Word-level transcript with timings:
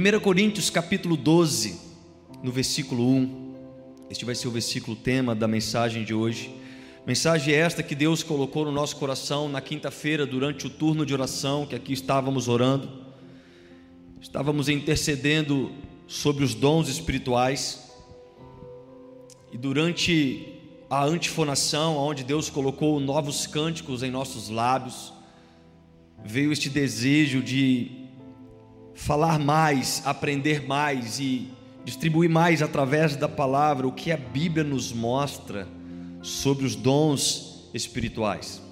e 0.00 0.08
amém. 0.08 0.16
1 0.16 0.20
Coríntios 0.20 0.70
capítulo 0.70 1.16
12, 1.16 1.78
no 2.42 2.50
versículo 2.50 3.06
1. 3.06 3.54
Este 4.08 4.24
vai 4.24 4.34
ser 4.34 4.48
o 4.48 4.50
versículo 4.50 4.96
tema 4.96 5.34
da 5.34 5.46
mensagem 5.46 6.04
de 6.04 6.14
hoje. 6.14 6.54
Mensagem 7.06 7.54
esta 7.54 7.82
que 7.82 7.94
Deus 7.94 8.22
colocou 8.22 8.64
no 8.64 8.72
nosso 8.72 8.96
coração 8.96 9.48
na 9.48 9.60
quinta-feira, 9.60 10.24
durante 10.24 10.66
o 10.66 10.70
turno 10.70 11.04
de 11.04 11.12
oração, 11.12 11.66
que 11.66 11.74
aqui 11.74 11.92
estávamos 11.92 12.48
orando. 12.48 12.88
Estávamos 14.20 14.68
intercedendo 14.68 15.70
sobre 16.06 16.44
os 16.44 16.54
dons 16.54 16.88
espirituais. 16.88 17.90
E 19.52 19.58
durante 19.58 20.54
a 20.88 21.04
antifonação, 21.04 21.96
onde 21.96 22.24
Deus 22.24 22.48
colocou 22.48 22.98
novos 23.00 23.46
cânticos 23.46 24.02
em 24.02 24.10
nossos 24.10 24.48
lábios, 24.48 25.12
veio 26.24 26.52
este 26.52 26.68
desejo 26.68 27.42
de 27.42 27.99
falar 29.00 29.38
mais, 29.38 30.02
aprender 30.04 30.66
mais 30.68 31.18
e 31.18 31.48
distribuir 31.84 32.28
mais 32.28 32.60
através 32.60 33.16
da 33.16 33.28
palavra 33.28 33.88
o 33.88 33.92
que 33.92 34.12
a 34.12 34.16
Bíblia 34.16 34.62
nos 34.62 34.92
mostra 34.92 35.66
sobre 36.20 36.66
os 36.66 36.76
dons 36.76 37.70
espirituais. 37.72 38.62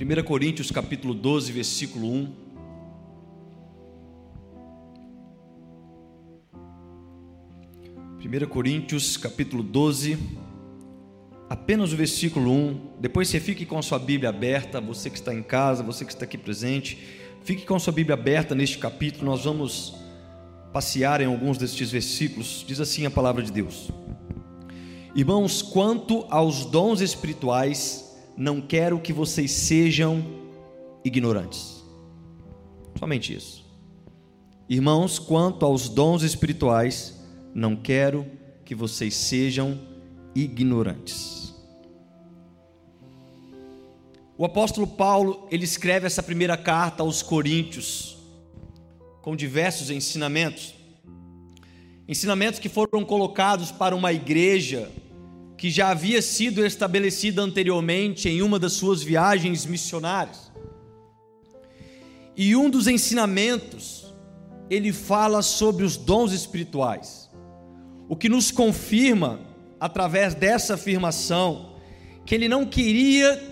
1 0.00 0.22
Coríntios 0.22 0.70
capítulo 0.70 1.12
12, 1.12 1.50
versículo 1.50 2.08
1. 2.08 2.32
Primeira 8.18 8.46
Coríntios 8.46 9.16
capítulo 9.16 9.64
12, 9.64 10.18
apenas 11.50 11.92
o 11.92 11.96
versículo 11.96 12.52
1. 12.52 12.80
Depois 13.00 13.26
você 13.26 13.40
fique 13.40 13.66
com 13.66 13.76
a 13.76 13.82
sua 13.82 13.98
Bíblia 13.98 14.30
aberta, 14.30 14.80
você 14.80 15.10
que 15.10 15.16
está 15.16 15.34
em 15.34 15.42
casa, 15.42 15.82
você 15.82 16.04
que 16.04 16.12
está 16.12 16.24
aqui 16.24 16.38
presente, 16.38 17.21
fique 17.44 17.64
com 17.66 17.78
sua 17.78 17.92
Bíblia 17.92 18.14
aberta 18.14 18.54
neste 18.54 18.78
capítulo. 18.78 19.30
Nós 19.30 19.44
vamos 19.44 19.94
passear 20.72 21.20
em 21.20 21.26
alguns 21.26 21.58
destes 21.58 21.90
versículos. 21.90 22.64
Diz 22.66 22.80
assim 22.80 23.06
a 23.06 23.10
palavra 23.10 23.42
de 23.42 23.52
Deus: 23.52 23.90
Irmãos, 25.14 25.62
quanto 25.62 26.26
aos 26.30 26.64
dons 26.64 27.00
espirituais, 27.00 28.16
não 28.36 28.60
quero 28.60 29.00
que 29.00 29.12
vocês 29.12 29.50
sejam 29.50 30.24
ignorantes. 31.04 31.82
Somente 32.98 33.34
isso. 33.34 33.62
Irmãos, 34.68 35.18
quanto 35.18 35.66
aos 35.66 35.88
dons 35.88 36.22
espirituais, 36.22 37.20
não 37.54 37.76
quero 37.76 38.26
que 38.64 38.74
vocês 38.74 39.14
sejam 39.14 39.78
ignorantes. 40.34 41.41
O 44.36 44.44
apóstolo 44.46 44.86
Paulo, 44.86 45.46
ele 45.50 45.64
escreve 45.64 46.06
essa 46.06 46.22
primeira 46.22 46.56
carta 46.56 47.02
aos 47.02 47.22
Coríntios 47.22 48.16
com 49.20 49.36
diversos 49.36 49.90
ensinamentos. 49.90 50.74
Ensinamentos 52.08 52.58
que 52.58 52.68
foram 52.68 53.04
colocados 53.04 53.70
para 53.70 53.94
uma 53.94 54.12
igreja 54.12 54.90
que 55.56 55.70
já 55.70 55.90
havia 55.90 56.20
sido 56.20 56.64
estabelecida 56.64 57.42
anteriormente 57.42 58.28
em 58.28 58.42
uma 58.42 58.58
das 58.58 58.72
suas 58.72 59.02
viagens 59.02 59.66
missionárias. 59.66 60.50
E 62.34 62.56
um 62.56 62.70
dos 62.70 62.88
ensinamentos, 62.88 64.12
ele 64.68 64.92
fala 64.92 65.42
sobre 65.42 65.84
os 65.84 65.96
dons 65.96 66.32
espirituais. 66.32 67.30
O 68.08 68.16
que 68.16 68.28
nos 68.28 68.50
confirma, 68.50 69.40
através 69.78 70.34
dessa 70.34 70.74
afirmação, 70.74 71.76
que 72.24 72.34
ele 72.34 72.48
não 72.48 72.66
queria 72.66 73.51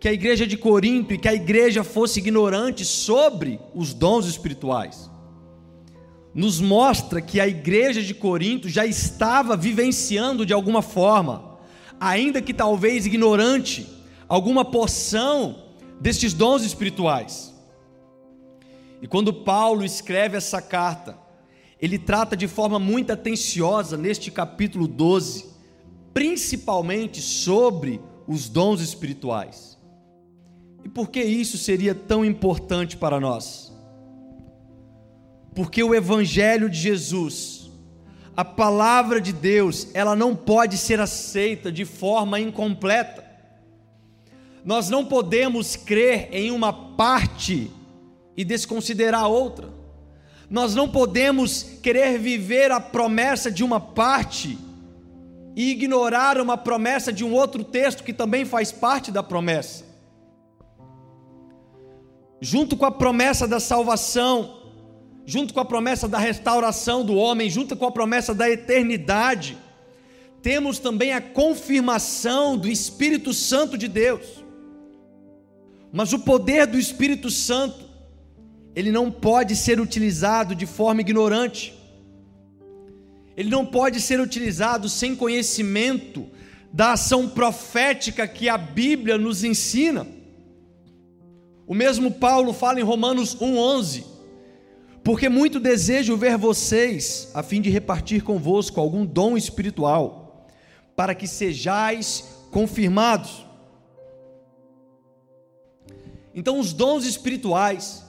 que 0.00 0.08
a 0.08 0.12
igreja 0.14 0.46
de 0.46 0.56
Corinto 0.56 1.12
e 1.12 1.18
que 1.18 1.28
a 1.28 1.34
igreja 1.34 1.84
fosse 1.84 2.20
ignorante 2.20 2.86
sobre 2.86 3.60
os 3.74 3.92
dons 3.92 4.24
espirituais. 4.24 5.10
Nos 6.34 6.58
mostra 6.58 7.20
que 7.20 7.38
a 7.38 7.46
igreja 7.46 8.02
de 8.02 8.14
Corinto 8.14 8.66
já 8.66 8.86
estava 8.86 9.54
vivenciando 9.58 10.46
de 10.46 10.54
alguma 10.54 10.80
forma, 10.80 11.58
ainda 12.00 12.40
que 12.40 12.54
talvez 12.54 13.04
ignorante, 13.04 13.86
alguma 14.26 14.64
porção 14.64 15.64
destes 16.00 16.32
dons 16.32 16.64
espirituais. 16.64 17.54
E 19.02 19.06
quando 19.06 19.34
Paulo 19.34 19.84
escreve 19.84 20.34
essa 20.34 20.62
carta, 20.62 21.18
ele 21.78 21.98
trata 21.98 22.34
de 22.34 22.48
forma 22.48 22.78
muito 22.78 23.12
atenciosa 23.12 23.98
neste 23.98 24.30
capítulo 24.30 24.88
12, 24.88 25.44
principalmente 26.14 27.20
sobre 27.20 28.00
os 28.26 28.48
dons 28.48 28.80
espirituais. 28.80 29.79
Por 30.94 31.08
que 31.08 31.22
isso 31.22 31.56
seria 31.56 31.94
tão 31.94 32.24
importante 32.24 32.96
para 32.96 33.20
nós? 33.20 33.72
Porque 35.54 35.82
o 35.82 35.94
Evangelho 35.94 36.68
de 36.68 36.78
Jesus, 36.78 37.70
a 38.36 38.44
palavra 38.44 39.20
de 39.20 39.32
Deus, 39.32 39.88
ela 39.94 40.16
não 40.16 40.34
pode 40.34 40.76
ser 40.76 41.00
aceita 41.00 41.70
de 41.70 41.84
forma 41.84 42.40
incompleta. 42.40 43.24
Nós 44.64 44.90
não 44.90 45.04
podemos 45.04 45.76
crer 45.76 46.28
em 46.32 46.50
uma 46.50 46.72
parte 46.72 47.70
e 48.36 48.44
desconsiderar 48.44 49.22
a 49.22 49.28
outra. 49.28 49.68
Nós 50.48 50.74
não 50.74 50.88
podemos 50.88 51.62
querer 51.82 52.18
viver 52.18 52.72
a 52.72 52.80
promessa 52.80 53.50
de 53.50 53.62
uma 53.62 53.80
parte 53.80 54.58
e 55.54 55.70
ignorar 55.70 56.40
uma 56.40 56.56
promessa 56.56 57.12
de 57.12 57.24
um 57.24 57.32
outro 57.32 57.62
texto 57.62 58.02
que 58.02 58.12
também 58.12 58.44
faz 58.44 58.72
parte 58.72 59.12
da 59.12 59.22
promessa 59.22 59.89
junto 62.40 62.76
com 62.76 62.86
a 62.86 62.90
promessa 62.90 63.46
da 63.46 63.60
salvação, 63.60 64.58
junto 65.26 65.52
com 65.52 65.60
a 65.60 65.64
promessa 65.64 66.08
da 66.08 66.18
restauração 66.18 67.04
do 67.04 67.14
homem, 67.14 67.50
junto 67.50 67.76
com 67.76 67.86
a 67.86 67.90
promessa 67.90 68.34
da 68.34 68.50
eternidade, 68.50 69.56
temos 70.42 70.78
também 70.78 71.12
a 71.12 71.20
confirmação 71.20 72.56
do 72.56 72.68
Espírito 72.68 73.34
Santo 73.34 73.76
de 73.76 73.86
Deus. 73.86 74.42
Mas 75.92 76.12
o 76.12 76.20
poder 76.20 76.66
do 76.66 76.78
Espírito 76.78 77.30
Santo, 77.30 77.84
ele 78.74 78.90
não 78.90 79.10
pode 79.10 79.54
ser 79.54 79.80
utilizado 79.80 80.54
de 80.54 80.64
forma 80.64 81.02
ignorante. 81.02 81.74
Ele 83.36 83.50
não 83.50 83.66
pode 83.66 84.00
ser 84.00 84.20
utilizado 84.20 84.88
sem 84.88 85.14
conhecimento 85.14 86.26
da 86.72 86.92
ação 86.92 87.28
profética 87.28 88.26
que 88.26 88.48
a 88.48 88.56
Bíblia 88.56 89.18
nos 89.18 89.44
ensina. 89.44 90.06
O 91.70 91.74
mesmo 91.74 92.10
Paulo 92.10 92.52
fala 92.52 92.80
em 92.80 92.82
Romanos 92.82 93.36
1:11, 93.36 94.04
porque 95.04 95.28
muito 95.28 95.60
desejo 95.60 96.16
ver 96.16 96.36
vocês, 96.36 97.30
a 97.32 97.44
fim 97.44 97.60
de 97.60 97.70
repartir 97.70 98.24
convosco 98.24 98.80
algum 98.80 99.06
dom 99.06 99.36
espiritual, 99.36 100.48
para 100.96 101.14
que 101.14 101.28
sejais 101.28 102.24
confirmados. 102.50 103.46
Então, 106.34 106.58
os 106.58 106.72
dons 106.72 107.04
espirituais, 107.04 108.04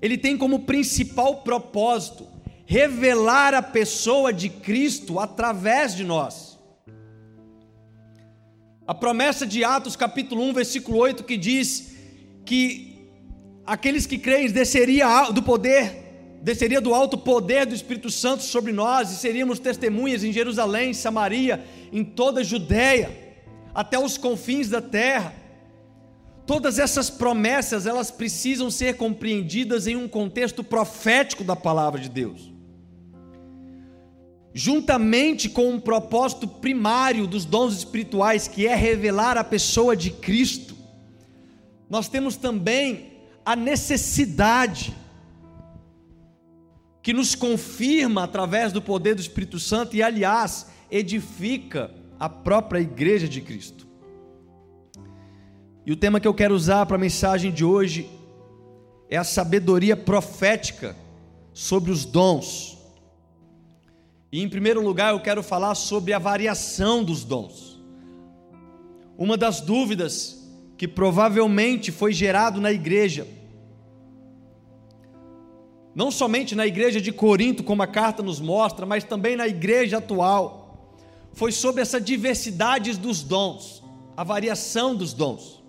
ele 0.00 0.16
tem 0.16 0.38
como 0.38 0.60
principal 0.60 1.42
propósito 1.42 2.26
revelar 2.64 3.52
a 3.52 3.60
pessoa 3.60 4.32
de 4.32 4.48
Cristo 4.48 5.20
através 5.20 5.94
de 5.94 6.04
nós. 6.04 6.58
A 8.86 8.94
promessa 8.94 9.46
de 9.46 9.62
Atos 9.62 9.94
capítulo 9.94 10.42
1, 10.44 10.54
versículo 10.54 10.96
8 10.96 11.22
que 11.24 11.36
diz 11.36 11.97
que 12.48 12.96
aqueles 13.66 14.06
que 14.06 14.16
creem 14.16 14.50
desceria 14.50 15.30
do 15.30 15.42
poder, 15.42 16.38
desceria 16.40 16.80
do 16.80 16.94
alto 16.94 17.18
poder 17.18 17.66
do 17.66 17.74
Espírito 17.74 18.10
Santo 18.10 18.42
sobre 18.42 18.72
nós 18.72 19.12
e 19.12 19.16
seríamos 19.16 19.58
testemunhas 19.58 20.24
em 20.24 20.32
Jerusalém, 20.32 20.94
Samaria, 20.94 21.62
em 21.92 22.02
toda 22.02 22.40
a 22.40 22.42
Judéia, 22.42 23.10
até 23.74 23.98
os 23.98 24.16
confins 24.16 24.70
da 24.70 24.80
terra. 24.80 25.34
Todas 26.46 26.78
essas 26.78 27.10
promessas, 27.10 27.84
elas 27.84 28.10
precisam 28.10 28.70
ser 28.70 28.96
compreendidas 28.96 29.86
em 29.86 29.94
um 29.94 30.08
contexto 30.08 30.64
profético 30.64 31.44
da 31.44 31.54
palavra 31.54 32.00
de 32.00 32.08
Deus. 32.08 32.50
Juntamente 34.54 35.50
com 35.50 35.68
um 35.68 35.78
propósito 35.78 36.48
primário 36.48 37.26
dos 37.26 37.44
dons 37.44 37.76
espirituais, 37.76 38.48
que 38.48 38.66
é 38.66 38.74
revelar 38.74 39.36
a 39.36 39.44
pessoa 39.44 39.94
de 39.94 40.10
Cristo, 40.10 40.77
nós 41.88 42.08
temos 42.08 42.36
também 42.36 43.12
a 43.44 43.56
necessidade 43.56 44.94
que 47.02 47.12
nos 47.12 47.34
confirma 47.34 48.24
através 48.24 48.72
do 48.72 48.82
poder 48.82 49.14
do 49.14 49.20
Espírito 49.20 49.58
Santo 49.58 49.96
e, 49.96 50.02
aliás, 50.02 50.66
edifica 50.90 51.90
a 52.20 52.28
própria 52.28 52.80
igreja 52.80 53.26
de 53.26 53.40
Cristo. 53.40 53.86
E 55.86 55.92
o 55.92 55.96
tema 55.96 56.20
que 56.20 56.28
eu 56.28 56.34
quero 56.34 56.54
usar 56.54 56.84
para 56.84 56.96
a 56.96 57.00
mensagem 57.00 57.50
de 57.50 57.64
hoje 57.64 58.10
é 59.08 59.16
a 59.16 59.24
sabedoria 59.24 59.96
profética 59.96 60.94
sobre 61.54 61.90
os 61.90 62.04
dons. 62.04 62.76
E 64.30 64.42
em 64.42 64.48
primeiro 64.48 64.82
lugar, 64.82 65.14
eu 65.14 65.20
quero 65.20 65.42
falar 65.42 65.74
sobre 65.74 66.12
a 66.12 66.18
variação 66.18 67.02
dos 67.02 67.24
dons. 67.24 67.80
Uma 69.16 69.38
das 69.38 69.62
dúvidas 69.62 70.37
que 70.78 70.88
provavelmente 70.88 71.92
foi 71.92 72.14
gerado 72.14 72.58
na 72.60 72.72
igreja 72.72 73.26
não 75.98 76.12
somente 76.12 76.54
na 76.54 76.64
igreja 76.64 77.00
de 77.00 77.10
Corinto, 77.10 77.64
como 77.64 77.82
a 77.82 77.86
carta 77.88 78.22
nos 78.22 78.38
mostra, 78.38 78.86
mas 78.86 79.02
também 79.02 79.34
na 79.34 79.48
igreja 79.48 79.98
atual, 79.98 80.96
foi 81.32 81.50
sobre 81.50 81.82
essa 81.82 82.00
diversidade 82.00 82.96
dos 82.96 83.20
dons, 83.20 83.82
a 84.16 84.22
variação 84.22 84.94
dos 84.94 85.12
dons. 85.12 85.60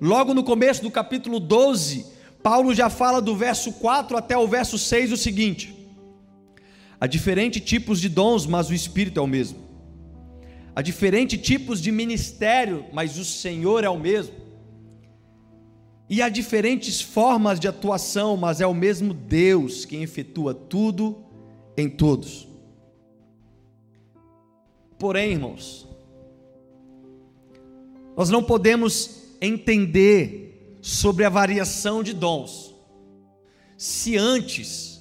Logo 0.00 0.32
no 0.32 0.42
começo 0.42 0.80
do 0.80 0.90
capítulo 0.90 1.38
12, 1.38 2.06
Paulo 2.42 2.74
já 2.74 2.88
fala 2.88 3.20
do 3.20 3.36
verso 3.36 3.70
4 3.74 4.16
até 4.16 4.34
o 4.34 4.48
verso 4.48 4.78
6 4.78 5.12
o 5.12 5.16
seguinte: 5.18 5.76
Há 6.98 7.06
diferentes 7.06 7.62
tipos 7.62 8.00
de 8.00 8.08
dons, 8.08 8.46
mas 8.46 8.70
o 8.70 8.74
Espírito 8.74 9.20
é 9.20 9.22
o 9.22 9.26
mesmo. 9.26 9.58
Há 10.80 10.82
diferentes 10.82 11.38
tipos 11.38 11.78
de 11.78 11.92
ministério, 11.92 12.86
mas 12.90 13.18
o 13.18 13.24
Senhor 13.24 13.84
é 13.84 13.90
o 13.90 13.98
mesmo. 13.98 14.34
E 16.08 16.22
há 16.22 16.30
diferentes 16.30 17.02
formas 17.02 17.60
de 17.60 17.68
atuação, 17.68 18.34
mas 18.34 18.62
é 18.62 18.66
o 18.66 18.72
mesmo 18.72 19.12
Deus 19.12 19.84
quem 19.84 20.02
efetua 20.02 20.54
tudo 20.54 21.22
em 21.76 21.86
todos. 21.86 22.48
Porém, 24.98 25.32
irmãos, 25.32 25.86
nós 28.16 28.30
não 28.30 28.42
podemos 28.42 29.34
entender 29.38 30.78
sobre 30.80 31.26
a 31.26 31.28
variação 31.28 32.02
de 32.02 32.14
dons, 32.14 32.74
se 33.76 34.16
antes 34.16 34.98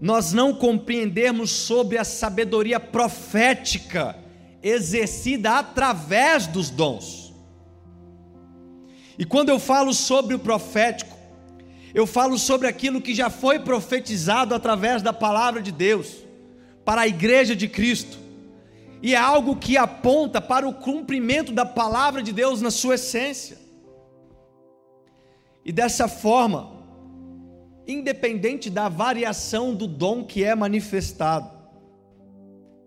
nós 0.00 0.32
não 0.32 0.54
compreendermos 0.54 1.50
sobre 1.50 1.98
a 1.98 2.04
sabedoria 2.04 2.78
profética 2.78 4.24
exercida 4.62 5.58
através 5.58 6.46
dos 6.46 6.70
dons. 6.70 7.34
E 9.18 9.24
quando 9.24 9.48
eu 9.48 9.58
falo 9.58 9.94
sobre 9.94 10.34
o 10.34 10.38
profético, 10.38 11.16
eu 11.94 12.06
falo 12.06 12.38
sobre 12.38 12.68
aquilo 12.68 13.00
que 13.00 13.14
já 13.14 13.30
foi 13.30 13.58
profetizado 13.58 14.54
através 14.54 15.00
da 15.00 15.12
palavra 15.12 15.62
de 15.62 15.72
Deus 15.72 16.16
para 16.84 17.02
a 17.02 17.08
igreja 17.08 17.56
de 17.56 17.68
Cristo. 17.68 18.18
E 19.02 19.14
é 19.14 19.16
algo 19.16 19.56
que 19.56 19.76
aponta 19.76 20.40
para 20.40 20.68
o 20.68 20.74
cumprimento 20.74 21.52
da 21.52 21.64
palavra 21.64 22.22
de 22.22 22.32
Deus 22.32 22.60
na 22.60 22.70
sua 22.70 22.96
essência. 22.96 23.58
E 25.64 25.72
dessa 25.72 26.06
forma, 26.06 26.70
independente 27.86 28.68
da 28.68 28.88
variação 28.88 29.74
do 29.74 29.86
dom 29.86 30.24
que 30.24 30.44
é 30.44 30.54
manifestado, 30.54 31.55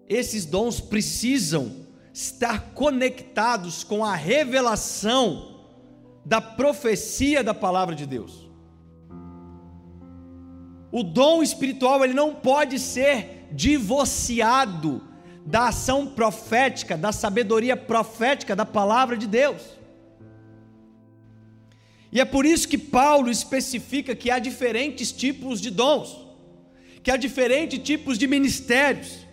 esses 0.10 0.44
dons 0.44 0.82
precisam 0.82 1.88
estar 2.12 2.72
conectados 2.74 3.84
com 3.84 4.04
a 4.04 4.16
revelação 4.16 5.62
da 6.26 6.42
profecia 6.42 7.44
da 7.44 7.54
palavra 7.54 7.96
de 7.96 8.08
Deus. 8.08 8.50
O 10.92 11.04
dom 11.04 11.44
espiritual 11.44 12.04
ele 12.04 12.16
não 12.16 12.34
pode 12.34 12.80
ser 12.80 13.48
divorciado 13.52 15.04
da 15.46 15.68
ação 15.68 16.08
profética, 16.08 16.98
da 16.98 17.12
sabedoria 17.12 17.78
profética 17.78 18.56
da 18.56 18.66
palavra 18.66 19.16
de 19.16 19.28
Deus. 19.28 19.62
E 22.12 22.20
é 22.20 22.26
por 22.26 22.46
isso 22.46 22.68
que 22.68 22.78
Paulo 22.78 23.30
especifica 23.30 24.16
que 24.16 24.32
há 24.32 24.40
diferentes 24.40 25.12
tipos 25.12 25.62
de 25.62 25.70
dons, 25.70 26.26
que 27.04 27.12
há 27.12 27.18
diferentes 27.18 27.80
tipos 27.80 28.18
de 28.18 28.26
ministérios, 28.26 29.29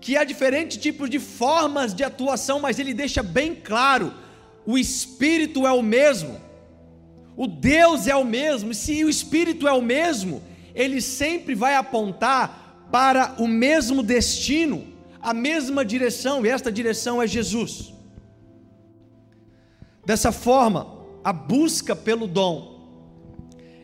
que 0.00 0.16
há 0.16 0.24
diferentes 0.24 0.76
tipos 0.78 1.10
de 1.10 1.18
formas 1.18 1.94
de 1.94 2.02
atuação, 2.02 2.60
mas 2.60 2.78
ele 2.78 2.94
deixa 2.94 3.22
bem 3.22 3.54
claro 3.54 4.12
o 4.66 4.78
Espírito 4.78 5.66
é 5.66 5.72
o 5.72 5.82
mesmo, 5.82 6.40
o 7.36 7.46
Deus 7.46 8.06
é 8.06 8.14
o 8.14 8.24
mesmo, 8.24 8.72
e 8.72 8.74
se 8.74 9.04
o 9.04 9.08
Espírito 9.08 9.66
é 9.66 9.72
o 9.72 9.82
mesmo, 9.82 10.42
ele 10.74 11.00
sempre 11.00 11.54
vai 11.54 11.74
apontar 11.74 12.88
para 12.92 13.34
o 13.38 13.48
mesmo 13.48 14.02
destino, 14.02 14.86
a 15.20 15.32
mesma 15.32 15.84
direção, 15.84 16.44
e 16.44 16.48
esta 16.48 16.70
direção 16.70 17.22
é 17.22 17.26
Jesus. 17.26 17.92
Dessa 20.04 20.32
forma, 20.32 20.98
a 21.24 21.32
busca 21.32 21.94
pelo 21.96 22.26
dom, 22.26 22.78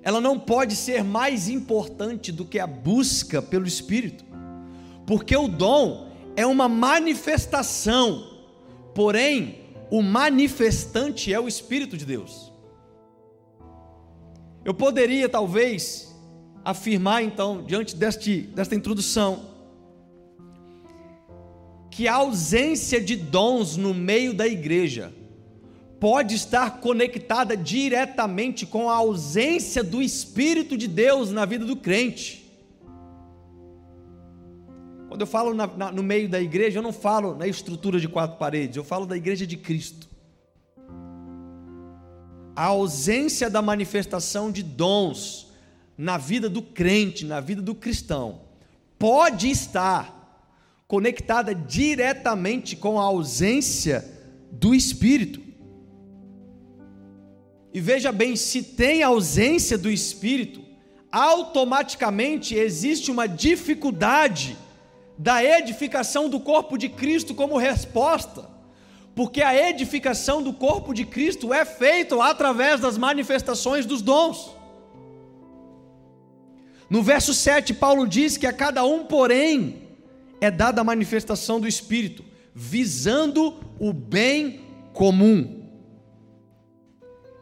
ela 0.02 0.20
não 0.20 0.38
pode 0.38 0.76
ser 0.76 1.02
mais 1.02 1.48
importante 1.48 2.30
do 2.30 2.44
que 2.44 2.58
a 2.58 2.66
busca 2.66 3.42
pelo 3.42 3.66
Espírito, 3.66 4.24
porque 5.06 5.36
o 5.36 5.48
dom 5.48 6.05
é 6.36 6.46
uma 6.46 6.68
manifestação, 6.68 8.24
porém, 8.94 9.58
o 9.90 10.02
manifestante 10.02 11.32
é 11.32 11.40
o 11.40 11.48
Espírito 11.48 11.96
de 11.96 12.04
Deus. 12.04 12.52
Eu 14.64 14.74
poderia 14.74 15.28
talvez 15.28 16.14
afirmar 16.64 17.22
então, 17.22 17.64
diante 17.64 17.96
deste, 17.96 18.42
desta 18.42 18.74
introdução, 18.74 19.56
que 21.90 22.06
a 22.06 22.16
ausência 22.16 23.00
de 23.00 23.16
dons 23.16 23.76
no 23.76 23.94
meio 23.94 24.34
da 24.34 24.46
igreja 24.46 25.14
pode 25.98 26.34
estar 26.34 26.80
conectada 26.80 27.56
diretamente 27.56 28.66
com 28.66 28.90
a 28.90 28.96
ausência 28.96 29.82
do 29.82 30.02
Espírito 30.02 30.76
de 30.76 30.86
Deus 30.86 31.32
na 31.32 31.46
vida 31.46 31.64
do 31.64 31.76
crente. 31.76 32.45
Quando 35.08 35.20
eu 35.20 35.26
falo 35.26 35.54
na, 35.54 35.66
na, 35.66 35.92
no 35.92 36.02
meio 36.02 36.28
da 36.28 36.40
igreja, 36.40 36.78
eu 36.78 36.82
não 36.82 36.92
falo 36.92 37.34
na 37.34 37.46
estrutura 37.46 38.00
de 38.00 38.08
quatro 38.08 38.38
paredes, 38.38 38.76
eu 38.76 38.84
falo 38.84 39.06
da 39.06 39.16
igreja 39.16 39.46
de 39.46 39.56
Cristo. 39.56 40.08
A 42.54 42.64
ausência 42.64 43.48
da 43.48 43.62
manifestação 43.62 44.50
de 44.50 44.62
dons 44.62 45.52
na 45.96 46.18
vida 46.18 46.48
do 46.48 46.60
crente, 46.60 47.24
na 47.24 47.40
vida 47.40 47.62
do 47.62 47.74
cristão, 47.74 48.40
pode 48.98 49.48
estar 49.50 50.14
conectada 50.88 51.54
diretamente 51.54 52.76
com 52.76 52.98
a 52.98 53.04
ausência 53.04 54.04
do 54.50 54.74
Espírito. 54.74 55.40
E 57.72 57.80
veja 57.80 58.10
bem, 58.10 58.36
se 58.36 58.62
tem 58.62 59.02
ausência 59.02 59.76
do 59.76 59.90
Espírito, 59.90 60.62
automaticamente 61.12 62.54
existe 62.54 63.10
uma 63.10 63.26
dificuldade 63.26 64.56
da 65.18 65.42
edificação 65.42 66.28
do 66.28 66.38
corpo 66.38 66.76
de 66.76 66.88
Cristo 66.88 67.34
como 67.34 67.56
resposta, 67.56 68.48
porque 69.14 69.42
a 69.42 69.70
edificação 69.70 70.42
do 70.42 70.52
corpo 70.52 70.92
de 70.92 71.06
Cristo 71.06 71.54
é 71.54 71.64
feita 71.64 72.22
através 72.22 72.80
das 72.80 72.98
manifestações 72.98 73.86
dos 73.86 74.02
dons. 74.02 74.54
No 76.88 77.02
verso 77.02 77.32
7, 77.32 77.74
Paulo 77.74 78.06
diz 78.06 78.36
que 78.36 78.46
a 78.46 78.52
cada 78.52 78.84
um, 78.84 79.04
porém, 79.04 79.82
é 80.40 80.50
dada 80.50 80.82
a 80.82 80.84
manifestação 80.84 81.58
do 81.58 81.66
Espírito, 81.66 82.24
visando 82.54 83.54
o 83.80 83.92
bem 83.92 84.60
comum. 84.92 85.64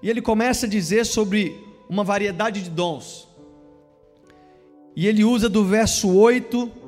E 0.02 0.09
ele 0.09 0.23
começa 0.23 0.66
a 0.66 0.69
dizer 0.69 1.04
sobre 1.04 1.61
uma 1.88 2.04
variedade 2.04 2.62
de 2.62 2.71
dons. 2.71 3.28
E 4.97 5.07
ele 5.07 5.25
usa 5.25 5.49
do 5.49 5.64
verso 5.64 6.09
8 6.09 6.84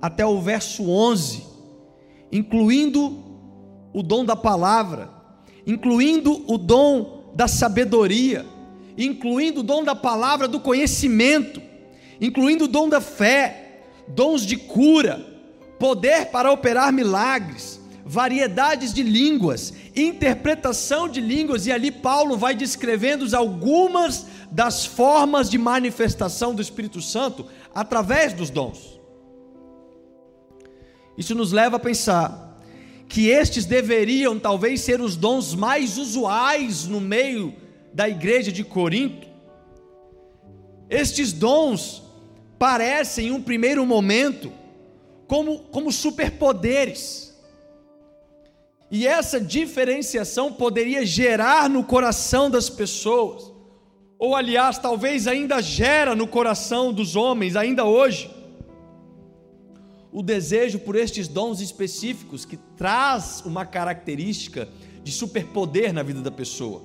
até 0.00 0.24
o 0.24 0.40
verso 0.40 0.88
11, 0.88 1.46
incluindo 2.32 3.22
o 3.92 4.02
dom 4.02 4.24
da 4.24 4.36
palavra, 4.36 5.10
incluindo 5.66 6.44
o 6.46 6.56
dom 6.56 7.32
da 7.34 7.46
sabedoria, 7.46 8.46
incluindo 8.96 9.60
o 9.60 9.64
dom 9.64 9.82
da 9.82 9.94
palavra 9.94 10.48
do 10.48 10.60
conhecimento, 10.60 11.60
incluindo 12.20 12.64
o 12.64 12.68
dom 12.68 12.88
da 12.88 13.00
fé, 13.00 13.82
dons 14.08 14.42
de 14.42 14.56
cura, 14.56 15.24
poder 15.78 16.26
para 16.26 16.52
operar 16.52 16.92
milagres, 16.92 17.80
variedades 18.04 18.92
de 18.92 19.02
línguas, 19.02 19.72
interpretação 19.94 21.08
de 21.08 21.20
línguas, 21.20 21.66
e 21.66 21.72
ali 21.72 21.90
Paulo 21.90 22.36
vai 22.36 22.54
descrevendo 22.54 23.24
algumas 23.36 24.26
das 24.50 24.84
formas 24.84 25.48
de 25.48 25.56
manifestação 25.56 26.54
do 26.54 26.60
Espírito 26.60 27.00
Santo 27.00 27.46
através 27.74 28.32
dos 28.32 28.50
dons. 28.50 28.99
Isso 31.20 31.34
nos 31.34 31.52
leva 31.52 31.76
a 31.76 31.78
pensar 31.78 32.58
que 33.06 33.28
estes 33.28 33.66
deveriam 33.66 34.38
talvez 34.38 34.80
ser 34.80 35.02
os 35.02 35.16
dons 35.16 35.54
mais 35.54 35.98
usuais 35.98 36.86
no 36.86 36.98
meio 36.98 37.54
da 37.92 38.08
igreja 38.08 38.50
de 38.50 38.64
Corinto. 38.64 39.28
Estes 40.88 41.30
dons 41.30 42.02
parecem, 42.58 43.26
em 43.26 43.32
um 43.32 43.42
primeiro 43.42 43.84
momento, 43.84 44.50
como, 45.26 45.58
como 45.58 45.92
superpoderes. 45.92 47.38
E 48.90 49.06
essa 49.06 49.38
diferenciação 49.38 50.50
poderia 50.50 51.04
gerar 51.04 51.68
no 51.68 51.84
coração 51.84 52.48
das 52.48 52.70
pessoas, 52.70 53.52
ou 54.18 54.34
aliás, 54.34 54.78
talvez 54.78 55.26
ainda 55.26 55.60
gera 55.60 56.14
no 56.14 56.26
coração 56.26 56.94
dos 56.94 57.14
homens, 57.14 57.56
ainda 57.56 57.84
hoje, 57.84 58.39
o 60.12 60.22
desejo 60.22 60.78
por 60.80 60.96
estes 60.96 61.28
dons 61.28 61.60
específicos 61.60 62.44
que 62.44 62.56
traz 62.56 63.42
uma 63.44 63.64
característica 63.64 64.68
de 65.02 65.12
superpoder 65.12 65.92
na 65.92 66.02
vida 66.02 66.20
da 66.20 66.30
pessoa. 66.30 66.82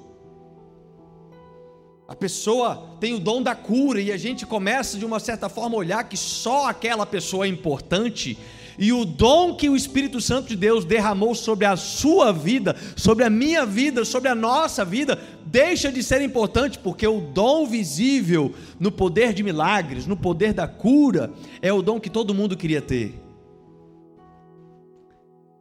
A 2.08 2.15
pessoa 2.15 2.98
tem 3.00 3.15
o 3.15 3.20
dom 3.20 3.41
da 3.41 3.55
cura 3.55 4.00
e 4.00 4.12
a 4.12 4.17
gente 4.17 4.46
começa 4.46 4.98
de 4.98 5.05
uma 5.05 5.20
certa 5.20 5.50
forma 5.50 5.75
a 5.75 5.79
olhar 5.79 6.03
que 6.03 6.15
só 6.15 6.67
aquela 6.67 7.05
pessoa 7.05 7.46
é 7.46 7.50
importante 7.50 8.38
e 8.77 8.91
o 8.91 9.05
dom 9.05 9.55
que 9.55 9.70
o 9.70 9.75
Espírito 9.75 10.20
Santo 10.20 10.50
de 10.50 10.55
Deus 10.55 10.86
derramou 10.86 11.34
sobre 11.34 11.65
a 11.65 11.75
sua 11.75 12.32
vida, 12.32 12.75
sobre 12.96 13.24
a 13.24 13.29
minha 13.29 13.65
vida, 13.65 14.03
sobre 14.03 14.29
a 14.29 14.36
nossa 14.36 14.84
vida, 14.84 15.20
deixa 15.56 15.90
de 15.90 16.04
ser 16.04 16.22
importante, 16.22 16.78
porque 16.78 17.08
o 17.08 17.22
dom 17.22 17.66
visível 17.66 18.54
no 18.78 18.92
poder 18.92 19.32
de 19.32 19.42
milagres, 19.42 20.06
no 20.06 20.18
poder 20.18 20.52
da 20.52 20.68
cura, 20.68 21.32
é 21.62 21.72
o 21.72 21.82
dom 21.82 21.98
que 21.98 22.10
todo 22.10 22.34
mundo 22.34 22.58
queria 22.58 22.82
ter. 22.82 23.18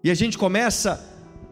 E 0.02 0.10
a 0.10 0.14
gente 0.14 0.36
começa 0.36 1.00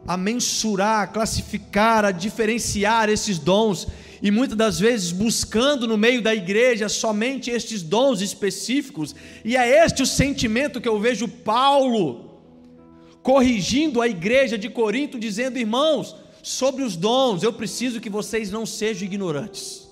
a 0.04 0.16
mensurar, 0.16 1.02
a 1.02 1.06
classificar, 1.06 2.04
a 2.04 2.10
diferenciar 2.10 3.08
esses 3.08 3.38
dons 3.38 3.86
e 4.20 4.28
muitas 4.32 4.58
das 4.58 4.80
vezes 4.80 5.12
buscando 5.12 5.86
no 5.86 5.96
meio 5.96 6.20
da 6.20 6.34
igreja 6.34 6.88
somente 6.88 7.48
estes 7.48 7.80
dons 7.80 8.20
específicos, 8.20 9.14
e 9.44 9.56
é 9.56 9.84
este 9.84 10.02
o 10.02 10.06
sentimento 10.06 10.80
que 10.80 10.88
eu 10.88 10.98
vejo 10.98 11.28
Paulo 11.28 12.40
corrigindo 13.22 14.02
a 14.02 14.08
igreja 14.08 14.58
de 14.58 14.68
Corinto, 14.68 15.16
dizendo: 15.16 15.60
irmãos, 15.60 16.16
sobre 16.42 16.82
os 16.82 16.96
dons, 16.96 17.44
eu 17.44 17.52
preciso 17.52 18.00
que 18.00 18.10
vocês 18.10 18.50
não 18.50 18.66
sejam 18.66 19.06
ignorantes. 19.06 19.88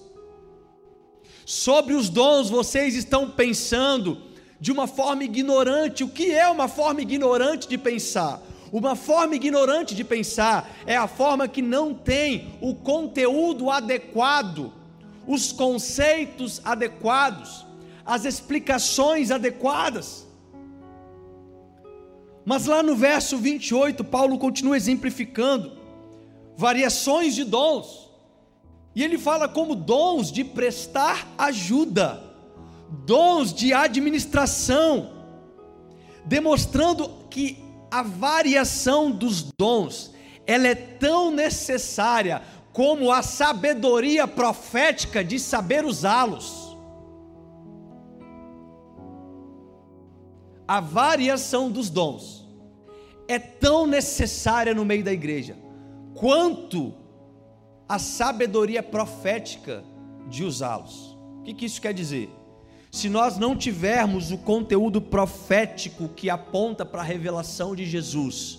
Sobre 1.46 1.94
os 1.94 2.08
dons, 2.08 2.50
vocês 2.50 2.96
estão 2.96 3.30
pensando 3.30 4.18
de 4.60 4.70
uma 4.72 4.86
forma 4.86 5.24
ignorante. 5.24 6.04
O 6.04 6.08
que 6.08 6.32
é 6.32 6.48
uma 6.48 6.68
forma 6.68 7.00
ignorante 7.00 7.68
de 7.68 7.78
pensar? 7.78 8.42
Uma 8.72 8.94
forma 8.94 9.34
ignorante 9.34 9.94
de 9.94 10.04
pensar 10.04 10.70
é 10.86 10.96
a 10.96 11.08
forma 11.08 11.48
que 11.48 11.62
não 11.62 11.94
tem 11.94 12.52
o 12.60 12.74
conteúdo 12.74 13.70
adequado, 13.70 14.72
os 15.26 15.50
conceitos 15.52 16.60
adequados, 16.64 17.66
as 18.04 18.24
explicações 18.24 19.30
adequadas. 19.30 20.26
Mas 22.44 22.66
lá 22.66 22.82
no 22.82 22.94
verso 22.94 23.36
28, 23.36 24.04
Paulo 24.04 24.38
continua 24.38 24.76
exemplificando 24.76 25.79
variações 26.60 27.34
de 27.34 27.42
dons. 27.42 28.10
E 28.94 29.02
ele 29.02 29.16
fala 29.16 29.48
como 29.48 29.74
dons 29.74 30.30
de 30.30 30.44
prestar 30.44 31.26
ajuda, 31.38 32.22
dons 33.06 33.54
de 33.54 33.72
administração, 33.72 35.10
demonstrando 36.26 37.08
que 37.30 37.64
a 37.90 38.02
variação 38.02 39.10
dos 39.10 39.50
dons, 39.58 40.12
ela 40.46 40.68
é 40.68 40.74
tão 40.74 41.30
necessária 41.30 42.42
como 42.74 43.10
a 43.10 43.22
sabedoria 43.22 44.28
profética 44.28 45.24
de 45.24 45.38
saber 45.38 45.86
usá-los. 45.86 46.76
A 50.68 50.78
variação 50.78 51.70
dos 51.70 51.88
dons 51.88 52.46
é 53.26 53.38
tão 53.38 53.86
necessária 53.86 54.74
no 54.74 54.84
meio 54.84 55.02
da 55.02 55.12
igreja 55.12 55.69
quanto 56.20 56.92
a 57.88 57.98
sabedoria 57.98 58.82
profética 58.82 59.82
de 60.28 60.44
usá-los. 60.44 61.16
O 61.38 61.42
que, 61.44 61.54
que 61.54 61.64
isso 61.64 61.80
quer 61.80 61.94
dizer? 61.94 62.28
Se 62.92 63.08
nós 63.08 63.38
não 63.38 63.56
tivermos 63.56 64.30
o 64.30 64.36
conteúdo 64.36 65.00
profético 65.00 66.10
que 66.10 66.28
aponta 66.28 66.84
para 66.84 67.00
a 67.00 67.04
revelação 67.04 67.74
de 67.74 67.86
Jesus, 67.86 68.58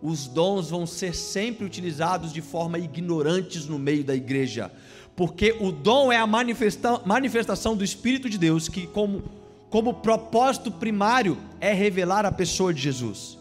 os 0.00 0.26
dons 0.26 0.70
vão 0.70 0.86
ser 0.86 1.14
sempre 1.14 1.66
utilizados 1.66 2.32
de 2.32 2.40
forma 2.40 2.78
ignorantes 2.78 3.66
no 3.66 3.78
meio 3.78 4.02
da 4.02 4.14
igreja, 4.14 4.72
porque 5.14 5.58
o 5.60 5.70
dom 5.70 6.10
é 6.10 6.16
a 6.16 6.26
manifestação 6.26 7.76
do 7.76 7.84
Espírito 7.84 8.30
de 8.30 8.38
Deus, 8.38 8.70
que, 8.70 8.86
como, 8.86 9.22
como 9.68 9.92
propósito 9.92 10.72
primário, 10.72 11.36
é 11.60 11.74
revelar 11.74 12.24
a 12.24 12.32
pessoa 12.32 12.72
de 12.72 12.80
Jesus, 12.80 13.38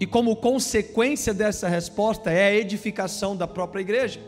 e 0.00 0.06
como 0.06 0.34
consequência 0.34 1.34
dessa 1.34 1.68
resposta 1.68 2.30
é 2.30 2.46
a 2.46 2.54
edificação 2.54 3.36
da 3.36 3.46
própria 3.46 3.82
igreja. 3.82 4.18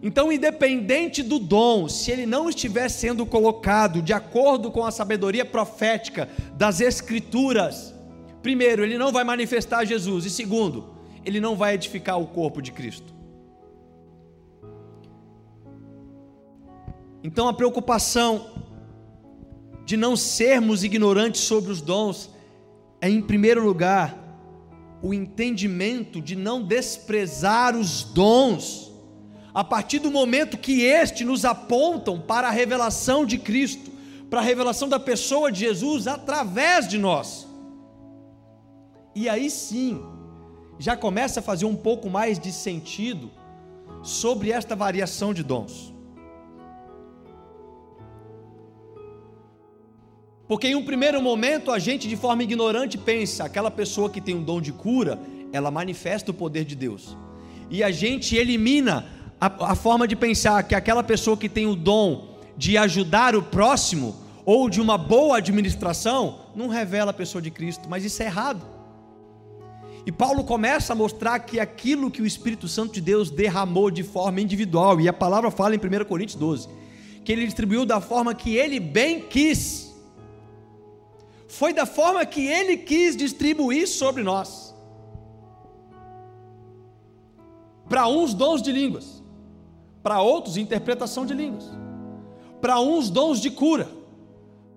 Então, 0.00 0.30
independente 0.30 1.22
do 1.24 1.40
dom, 1.40 1.88
se 1.88 2.12
ele 2.12 2.24
não 2.24 2.48
estiver 2.48 2.88
sendo 2.88 3.26
colocado 3.26 4.00
de 4.00 4.12
acordo 4.12 4.70
com 4.70 4.84
a 4.84 4.92
sabedoria 4.92 5.44
profética 5.44 6.28
das 6.56 6.80
Escrituras, 6.80 7.92
primeiro, 8.42 8.84
ele 8.84 8.96
não 8.96 9.10
vai 9.10 9.24
manifestar 9.24 9.84
Jesus, 9.84 10.24
e 10.24 10.30
segundo, 10.30 10.94
ele 11.24 11.40
não 11.40 11.56
vai 11.56 11.74
edificar 11.74 12.20
o 12.20 12.26
corpo 12.26 12.62
de 12.62 12.70
Cristo. 12.70 13.12
Então, 17.24 17.48
a 17.48 17.54
preocupação 17.54 18.50
de 19.86 19.96
não 19.96 20.14
sermos 20.14 20.84
ignorantes 20.84 21.40
sobre 21.40 21.72
os 21.72 21.80
dons 21.80 22.30
é, 23.00 23.08
em 23.08 23.20
primeiro 23.20 23.64
lugar, 23.64 24.23
o 25.04 25.12
entendimento 25.12 26.18
de 26.18 26.34
não 26.34 26.62
desprezar 26.62 27.76
os 27.76 28.02
dons 28.02 28.90
a 29.52 29.62
partir 29.62 29.98
do 29.98 30.10
momento 30.10 30.56
que 30.56 30.80
este 30.80 31.26
nos 31.26 31.44
apontam 31.44 32.18
para 32.18 32.48
a 32.48 32.50
revelação 32.50 33.26
de 33.26 33.36
Cristo, 33.36 33.92
para 34.30 34.40
a 34.40 34.42
revelação 34.42 34.88
da 34.88 34.98
pessoa 34.98 35.52
de 35.52 35.60
Jesus 35.60 36.06
através 36.06 36.88
de 36.88 36.96
nós. 36.96 37.46
E 39.14 39.28
aí 39.28 39.50
sim, 39.50 40.02
já 40.78 40.96
começa 40.96 41.40
a 41.40 41.42
fazer 41.42 41.66
um 41.66 41.76
pouco 41.76 42.08
mais 42.08 42.38
de 42.38 42.50
sentido 42.50 43.30
sobre 44.02 44.50
esta 44.50 44.74
variação 44.74 45.34
de 45.34 45.42
dons. 45.42 45.93
Porque 50.46 50.68
em 50.68 50.74
um 50.74 50.84
primeiro 50.84 51.22
momento 51.22 51.70
a 51.70 51.78
gente 51.78 52.06
de 52.06 52.16
forma 52.16 52.42
ignorante 52.42 52.98
pensa, 52.98 53.44
aquela 53.44 53.70
pessoa 53.70 54.10
que 54.10 54.20
tem 54.20 54.34
um 54.34 54.42
dom 54.42 54.60
de 54.60 54.72
cura, 54.72 55.18
ela 55.52 55.70
manifesta 55.70 56.30
o 56.30 56.34
poder 56.34 56.64
de 56.64 56.74
Deus. 56.74 57.16
E 57.70 57.82
a 57.82 57.90
gente 57.90 58.36
elimina 58.36 59.06
a, 59.40 59.72
a 59.72 59.74
forma 59.74 60.06
de 60.06 60.14
pensar 60.14 60.62
que 60.64 60.74
aquela 60.74 61.02
pessoa 61.02 61.36
que 61.36 61.48
tem 61.48 61.66
o 61.66 61.74
dom 61.74 62.34
de 62.56 62.76
ajudar 62.76 63.34
o 63.34 63.42
próximo 63.42 64.16
ou 64.44 64.68
de 64.68 64.80
uma 64.80 64.98
boa 64.98 65.38
administração 65.38 66.40
não 66.54 66.68
revela 66.68 67.10
a 67.10 67.14
pessoa 67.14 67.40
de 67.40 67.50
Cristo, 67.50 67.88
mas 67.88 68.04
isso 68.04 68.22
é 68.22 68.26
errado. 68.26 68.74
E 70.06 70.12
Paulo 70.12 70.44
começa 70.44 70.92
a 70.92 70.96
mostrar 70.96 71.38
que 71.38 71.58
aquilo 71.58 72.10
que 72.10 72.20
o 72.20 72.26
Espírito 72.26 72.68
Santo 72.68 72.92
de 72.92 73.00
Deus 73.00 73.30
derramou 73.30 73.90
de 73.90 74.02
forma 74.02 74.40
individual, 74.40 75.00
e 75.00 75.08
a 75.08 75.12
palavra 75.12 75.50
fala 75.50 75.74
em 75.74 75.78
1 75.78 76.04
Coríntios 76.04 76.38
12, 76.38 76.68
que 77.24 77.32
ele 77.32 77.46
distribuiu 77.46 77.86
da 77.86 78.02
forma 78.02 78.34
que 78.34 78.54
ele 78.54 78.78
bem 78.78 79.20
quis. 79.20 79.83
Foi 81.58 81.72
da 81.72 81.86
forma 81.86 82.26
que 82.26 82.44
ele 82.44 82.76
quis 82.76 83.16
distribuir 83.16 83.86
sobre 83.86 84.24
nós. 84.24 84.74
Para 87.88 88.08
uns 88.08 88.34
dons 88.34 88.60
de 88.60 88.72
línguas, 88.72 89.22
para 90.02 90.20
outros, 90.20 90.56
interpretação 90.56 91.24
de 91.24 91.32
línguas, 91.32 91.70
para 92.60 92.80
uns, 92.80 93.08
dons 93.08 93.40
de 93.40 93.50
cura, 93.52 93.88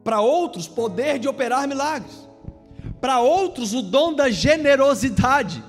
para 0.03 0.21
outros, 0.21 0.67
poder 0.67 1.17
de 1.17 1.27
operar 1.27 1.67
milagres, 1.67 2.29
para 3.01 3.21
outros, 3.21 3.73
o 3.73 3.81
dom 3.81 4.13
da 4.13 4.29
generosidade, 4.29 5.63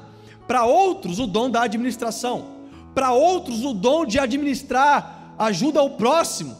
para 0.47 0.67
outros, 0.67 1.19
o 1.19 1.27
dom 1.27 1.49
da 1.49 1.63
administração, 1.63 2.49
para 2.95 3.13
outros, 3.13 3.65
o 3.65 3.73
dom 3.73 4.05
de 4.05 4.19
administrar 4.19 5.35
ajuda 5.39 5.81
ao 5.81 5.91
próximo, 5.91 6.55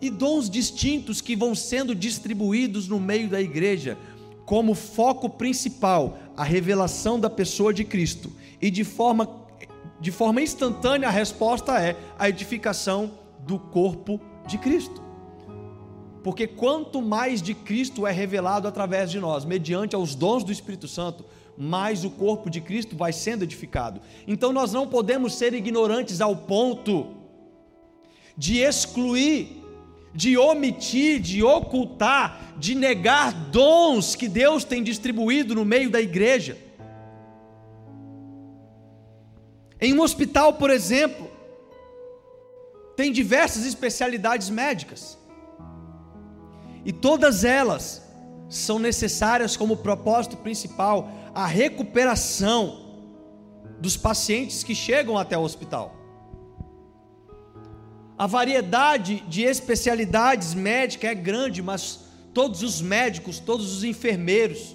e 0.00 0.10
dons 0.10 0.48
distintos 0.48 1.20
que 1.20 1.34
vão 1.34 1.54
sendo 1.54 1.94
distribuídos 1.94 2.88
no 2.88 3.00
meio 3.00 3.28
da 3.28 3.40
igreja, 3.40 3.98
como 4.44 4.74
foco 4.74 5.28
principal 5.28 6.18
a 6.36 6.44
revelação 6.44 7.18
da 7.18 7.28
pessoa 7.28 7.74
de 7.74 7.84
Cristo, 7.84 8.32
e 8.60 8.70
de 8.70 8.84
forma 8.84 9.46
de 10.00 10.12
forma 10.12 10.40
instantânea, 10.40 11.08
a 11.08 11.10
resposta 11.10 11.80
é 11.80 11.96
a 12.18 12.28
edificação 12.28 13.10
do 13.40 13.58
corpo 13.58 14.20
de 14.46 14.56
Cristo. 14.56 15.02
Porque 16.22 16.46
quanto 16.46 17.02
mais 17.02 17.42
de 17.42 17.54
Cristo 17.54 18.06
é 18.06 18.12
revelado 18.12 18.68
através 18.68 19.10
de 19.10 19.18
nós, 19.18 19.44
mediante 19.44 19.96
aos 19.96 20.14
dons 20.14 20.44
do 20.44 20.52
Espírito 20.52 20.86
Santo, 20.86 21.24
mais 21.56 22.04
o 22.04 22.10
corpo 22.10 22.48
de 22.48 22.60
Cristo 22.60 22.96
vai 22.96 23.12
sendo 23.12 23.42
edificado. 23.42 24.00
Então 24.26 24.52
nós 24.52 24.72
não 24.72 24.86
podemos 24.86 25.34
ser 25.34 25.52
ignorantes 25.54 26.20
ao 26.20 26.36
ponto 26.36 27.08
de 28.36 28.58
excluir, 28.58 29.57
de 30.14 30.36
omitir, 30.36 31.20
de 31.20 31.42
ocultar, 31.42 32.54
de 32.58 32.74
negar 32.74 33.32
dons 33.32 34.14
que 34.14 34.28
Deus 34.28 34.64
tem 34.64 34.82
distribuído 34.82 35.54
no 35.54 35.64
meio 35.64 35.90
da 35.90 36.00
igreja. 36.00 36.56
Em 39.80 39.94
um 39.94 40.02
hospital, 40.02 40.54
por 40.54 40.70
exemplo, 40.70 41.30
tem 42.96 43.12
diversas 43.12 43.64
especialidades 43.64 44.50
médicas. 44.50 45.16
E 46.84 46.92
todas 46.92 47.44
elas 47.44 48.02
são 48.48 48.78
necessárias 48.78 49.56
como 49.56 49.76
propósito 49.76 50.36
principal 50.38 51.08
a 51.34 51.46
recuperação 51.46 52.88
dos 53.78 53.96
pacientes 53.96 54.64
que 54.64 54.74
chegam 54.74 55.16
até 55.16 55.36
o 55.38 55.42
hospital. 55.42 55.97
A 58.18 58.26
variedade 58.26 59.22
de 59.28 59.42
especialidades 59.42 60.52
médicas 60.52 61.12
é 61.12 61.14
grande, 61.14 61.62
mas 61.62 62.00
todos 62.34 62.64
os 62.64 62.80
médicos, 62.80 63.38
todos 63.38 63.72
os 63.72 63.84
enfermeiros, 63.84 64.74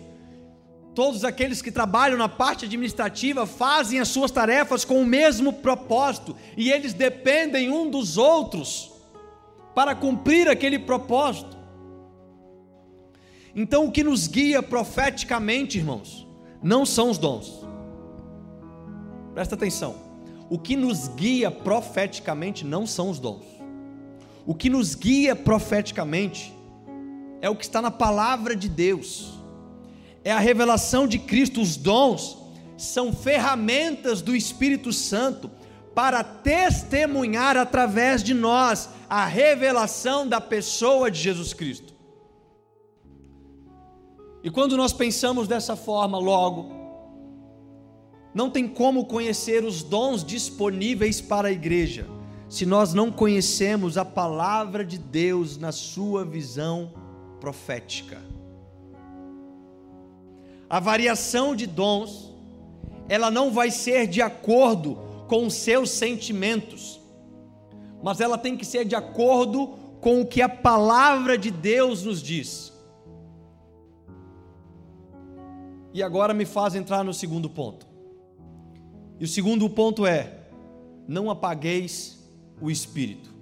todos 0.96 1.26
aqueles 1.26 1.62
que 1.62 1.72
trabalham 1.72 2.18
na 2.18 2.30
parte 2.30 2.66
administrativa 2.66 3.46
fazem 3.46 4.00
as 4.00 4.08
suas 4.08 4.32
tarefas 4.32 4.86
com 4.86 5.02
o 5.02 5.06
mesmo 5.06 5.52
propósito 5.52 6.38
e 6.56 6.72
eles 6.72 6.94
dependem 6.94 7.70
um 7.70 7.90
dos 7.90 8.18
outros 8.18 8.92
para 9.76 9.94
cumprir 9.94 10.48
aquele 10.48 10.80
propósito. 10.80 11.58
Então, 13.56 13.86
o 13.86 13.92
que 13.92 14.04
nos 14.04 14.26
guia 14.28 14.64
profeticamente, 14.64 15.78
irmãos, 15.78 16.26
não 16.62 16.86
são 16.86 17.10
os 17.10 17.18
dons. 17.18 17.62
Presta 19.34 19.56
atenção. 19.56 20.03
O 20.54 20.60
que 20.60 20.76
nos 20.76 21.08
guia 21.08 21.50
profeticamente 21.50 22.64
não 22.64 22.86
são 22.86 23.10
os 23.10 23.18
dons. 23.18 23.44
O 24.46 24.54
que 24.54 24.70
nos 24.70 24.94
guia 24.94 25.36
profeticamente 25.36 26.54
é 27.42 27.50
o 27.50 27.56
que 27.56 27.64
está 27.64 27.82
na 27.82 27.90
palavra 27.90 28.56
de 28.56 28.70
Deus. 28.70 29.34
É 30.24 30.32
a 30.32 30.38
revelação 30.38 31.08
de 31.08 31.18
Cristo. 31.18 31.60
Os 31.60 31.76
dons 31.76 32.38
são 32.78 33.12
ferramentas 33.12 34.22
do 34.22 34.36
Espírito 34.36 34.94
Santo 34.94 35.50
para 35.96 36.24
testemunhar 36.24 37.58
através 37.58 38.22
de 38.22 38.36
nós 38.36 38.90
a 39.10 39.26
revelação 39.26 40.28
da 40.28 40.40
pessoa 40.40 41.10
de 41.10 41.20
Jesus 41.20 41.52
Cristo. 41.52 41.96
E 44.44 44.52
quando 44.52 44.78
nós 44.78 44.94
pensamos 44.94 45.48
dessa 45.48 45.76
forma, 45.76 46.20
logo, 46.20 46.83
não 48.34 48.50
tem 48.50 48.68
como 48.68 49.06
conhecer 49.06 49.64
os 49.64 49.84
dons 49.84 50.24
disponíveis 50.24 51.22
para 51.22 51.50
a 51.50 51.52
igreja 51.52 52.08
se 52.54 52.68
nós 52.68 52.94
não 52.94 53.12
conhecemos 53.12 53.98
a 53.98 54.06
palavra 54.06 54.86
de 54.86 55.00
Deus 55.00 55.58
na 55.58 55.72
sua 55.72 56.24
visão 56.24 56.94
profética. 57.40 58.22
A 60.70 60.80
variação 60.80 61.56
de 61.56 61.66
dons, 61.66 62.32
ela 63.10 63.32
não 63.32 63.52
vai 63.52 63.72
ser 63.72 64.06
de 64.06 64.22
acordo 64.22 65.00
com 65.28 65.48
os 65.48 65.56
seus 65.56 65.90
sentimentos, 65.90 67.02
mas 68.04 68.22
ela 68.22 68.38
tem 68.38 68.56
que 68.56 68.66
ser 68.66 68.86
de 68.86 68.96
acordo 68.96 69.70
com 70.00 70.22
o 70.22 70.26
que 70.28 70.40
a 70.40 70.50
palavra 70.50 71.38
de 71.40 71.50
Deus 71.50 72.04
nos 72.04 72.22
diz. 72.22 72.72
E 75.92 76.04
agora 76.04 76.36
me 76.36 76.46
faz 76.46 76.76
entrar 76.76 77.04
no 77.04 77.16
segundo 77.16 77.50
ponto. 77.50 77.93
E 79.20 79.26
o 79.26 79.28
segundo 79.28 79.70
ponto 79.70 80.06
é: 80.06 80.34
não 81.08 81.30
apagueis 81.30 82.20
o 82.62 82.70
espírito. 82.70 83.34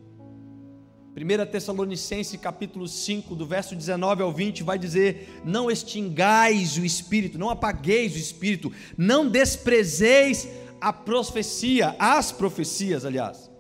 1 1.16 1.52
Tessalonicenses 1.52 2.40
capítulo 2.40 2.88
5, 2.88 3.36
do 3.36 3.46
verso 3.46 3.76
19 3.76 4.24
ao 4.24 4.32
20, 4.32 4.64
vai 4.64 4.80
dizer: 4.80 5.42
Não 5.44 5.70
extingais 5.70 6.78
o 6.78 6.86
espírito, 6.86 7.38
não 7.38 7.50
apagueis 7.50 8.16
o 8.16 8.18
espírito, 8.18 8.72
não 8.98 9.28
desprezeis 9.28 10.48
a 10.80 10.94
profecia, 10.94 11.96
as 12.00 12.32
profecias, 12.32 13.06
aliás. 13.06 13.52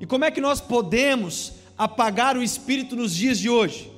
E 0.00 0.06
como 0.06 0.24
é 0.24 0.30
que 0.30 0.40
nós 0.40 0.60
podemos 0.60 1.52
apagar 1.76 2.36
o 2.36 2.42
espírito 2.42 2.96
nos 2.96 3.14
dias 3.14 3.38
de 3.38 3.50
hoje? 3.50 3.92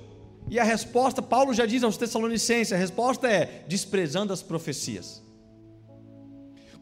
E 0.50 0.58
a 0.58 0.64
resposta, 0.64 1.22
Paulo 1.22 1.54
já 1.54 1.64
diz 1.64 1.84
aos 1.84 1.96
Tessalonicenses: 1.96 2.72
a 2.72 2.76
resposta 2.76 3.28
é 3.28 3.64
desprezando 3.68 4.32
as 4.32 4.42
profecias. 4.42 5.21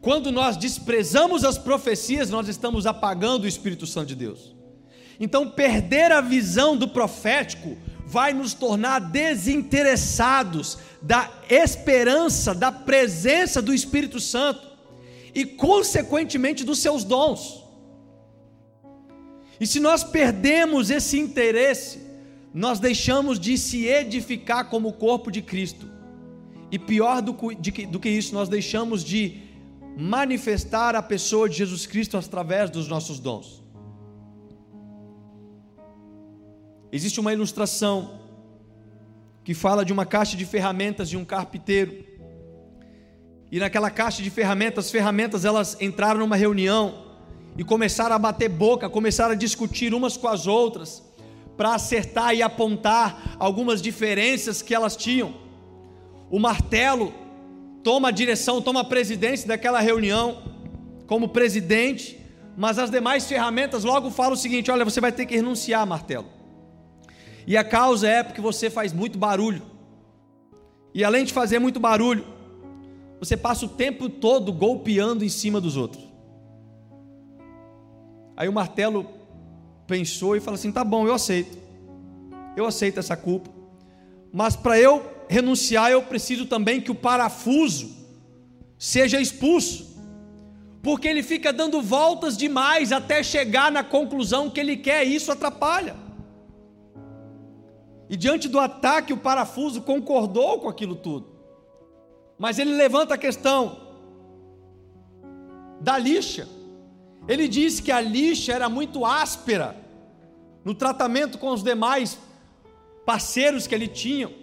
Quando 0.01 0.31
nós 0.31 0.57
desprezamos 0.57 1.43
as 1.43 1.57
profecias, 1.59 2.29
nós 2.29 2.47
estamos 2.47 2.87
apagando 2.87 3.43
o 3.43 3.47
Espírito 3.47 3.85
Santo 3.85 4.07
de 4.07 4.15
Deus. 4.15 4.55
Então, 5.19 5.47
perder 5.47 6.11
a 6.11 6.19
visão 6.19 6.75
do 6.75 6.87
profético 6.87 7.77
vai 8.07 8.33
nos 8.33 8.55
tornar 8.55 8.99
desinteressados 8.99 10.79
da 11.01 11.31
esperança, 11.47 12.55
da 12.55 12.71
presença 12.71 13.61
do 13.61 13.71
Espírito 13.71 14.19
Santo 14.19 14.67
e, 15.35 15.45
consequentemente, 15.45 16.63
dos 16.63 16.79
seus 16.79 17.03
dons. 17.03 17.63
E 19.59 19.67
se 19.67 19.79
nós 19.79 20.03
perdemos 20.03 20.89
esse 20.89 21.19
interesse, 21.19 22.01
nós 22.51 22.79
deixamos 22.79 23.39
de 23.39 23.55
se 23.59 23.85
edificar 23.85 24.67
como 24.67 24.89
o 24.89 24.93
corpo 24.93 25.31
de 25.31 25.43
Cristo. 25.43 25.87
E 26.71 26.79
pior 26.79 27.21
do 27.21 27.35
que, 27.99 28.09
isso, 28.09 28.33
nós 28.33 28.49
deixamos 28.49 29.03
de 29.03 29.50
manifestar 29.97 30.95
a 30.95 31.01
pessoa 31.01 31.49
de 31.49 31.57
Jesus 31.57 31.85
Cristo 31.85 32.17
através 32.17 32.69
dos 32.69 32.87
nossos 32.87 33.19
dons. 33.19 33.61
Existe 36.91 37.19
uma 37.19 37.31
ilustração 37.31 38.19
que 39.43 39.53
fala 39.53 39.83
de 39.83 39.93
uma 39.93 40.05
caixa 40.05 40.35
de 40.35 40.45
ferramentas 40.45 41.09
de 41.09 41.17
um 41.17 41.25
carpinteiro. 41.25 42.05
E 43.51 43.59
naquela 43.59 43.89
caixa 43.89 44.21
de 44.21 44.29
ferramentas, 44.29 44.85
as 44.85 44.91
ferramentas 44.91 45.45
elas 45.45 45.77
entraram 45.81 46.19
numa 46.19 46.35
reunião 46.35 47.05
e 47.57 47.63
começaram 47.63 48.15
a 48.15 48.19
bater 48.19 48.49
boca, 48.49 48.89
começaram 48.89 49.31
a 49.31 49.35
discutir 49.35 49.93
umas 49.93 50.15
com 50.15 50.27
as 50.27 50.47
outras 50.47 51.03
para 51.57 51.75
acertar 51.75 52.33
e 52.33 52.41
apontar 52.41 53.35
algumas 53.37 53.81
diferenças 53.81 54.61
que 54.61 54.73
elas 54.73 54.95
tinham. 54.95 55.33
O 56.29 56.39
martelo 56.39 57.13
toma 57.83 58.09
a 58.09 58.11
direção, 58.11 58.61
toma 58.61 58.81
a 58.81 58.83
presidência 58.83 59.47
daquela 59.47 59.79
reunião, 59.79 60.43
como 61.07 61.29
presidente, 61.29 62.19
mas 62.55 62.77
as 62.77 62.89
demais 62.89 63.27
ferramentas 63.27 63.83
logo 63.83 64.09
falam 64.09 64.33
o 64.33 64.37
seguinte: 64.37 64.71
olha, 64.71 64.85
você 64.85 65.01
vai 65.01 65.11
ter 65.11 65.25
que 65.25 65.35
renunciar, 65.35 65.85
martelo. 65.85 66.27
E 67.45 67.57
a 67.57 67.63
causa 67.63 68.07
é 68.07 68.23
porque 68.23 68.41
você 68.41 68.69
faz 68.69 68.93
muito 68.93 69.17
barulho. 69.17 69.61
E 70.93 71.03
além 71.03 71.23
de 71.23 71.33
fazer 71.33 71.59
muito 71.59 71.79
barulho, 71.79 72.25
você 73.19 73.37
passa 73.37 73.65
o 73.65 73.69
tempo 73.69 74.09
todo 74.09 74.51
golpeando 74.51 75.23
em 75.23 75.29
cima 75.29 75.59
dos 75.61 75.77
outros. 75.77 76.03
Aí 78.35 78.47
o 78.49 78.53
martelo 78.53 79.07
pensou 79.87 80.35
e 80.35 80.39
falou 80.39 80.55
assim: 80.55 80.71
tá 80.71 80.83
bom, 80.83 81.07
eu 81.07 81.13
aceito. 81.13 81.57
Eu 82.55 82.65
aceito 82.65 82.99
essa 82.99 83.15
culpa. 83.15 83.49
Mas 84.31 84.55
para 84.55 84.79
eu 84.79 84.99
renunciar, 85.31 85.89
eu 85.89 86.03
preciso 86.03 86.45
também 86.45 86.81
que 86.81 86.91
o 86.91 86.95
parafuso 86.95 87.89
seja 88.77 89.21
expulso, 89.21 89.97
porque 90.83 91.07
ele 91.07 91.23
fica 91.23 91.53
dando 91.53 91.81
voltas 91.81 92.35
demais 92.35 92.91
até 92.91 93.23
chegar 93.23 93.71
na 93.71 93.81
conclusão 93.81 94.49
que 94.49 94.59
ele 94.59 94.75
quer, 94.75 95.07
e 95.07 95.15
isso 95.15 95.31
atrapalha. 95.31 95.95
E 98.09 98.17
diante 98.17 98.49
do 98.49 98.59
ataque, 98.59 99.13
o 99.13 99.17
parafuso 99.17 99.81
concordou 99.81 100.59
com 100.59 100.67
aquilo 100.67 100.97
tudo, 100.97 101.29
mas 102.37 102.59
ele 102.59 102.73
levanta 102.73 103.13
a 103.13 103.17
questão 103.17 103.87
da 105.79 105.97
lixa. 105.97 106.45
Ele 107.25 107.47
disse 107.47 107.81
que 107.81 107.91
a 107.91 108.01
lixa 108.01 108.51
era 108.51 108.67
muito 108.67 109.05
áspera 109.05 109.77
no 110.65 110.75
tratamento 110.75 111.37
com 111.37 111.51
os 111.51 111.63
demais 111.63 112.19
parceiros 113.05 113.65
que 113.65 113.73
ele 113.73 113.87
tinha 113.87 114.40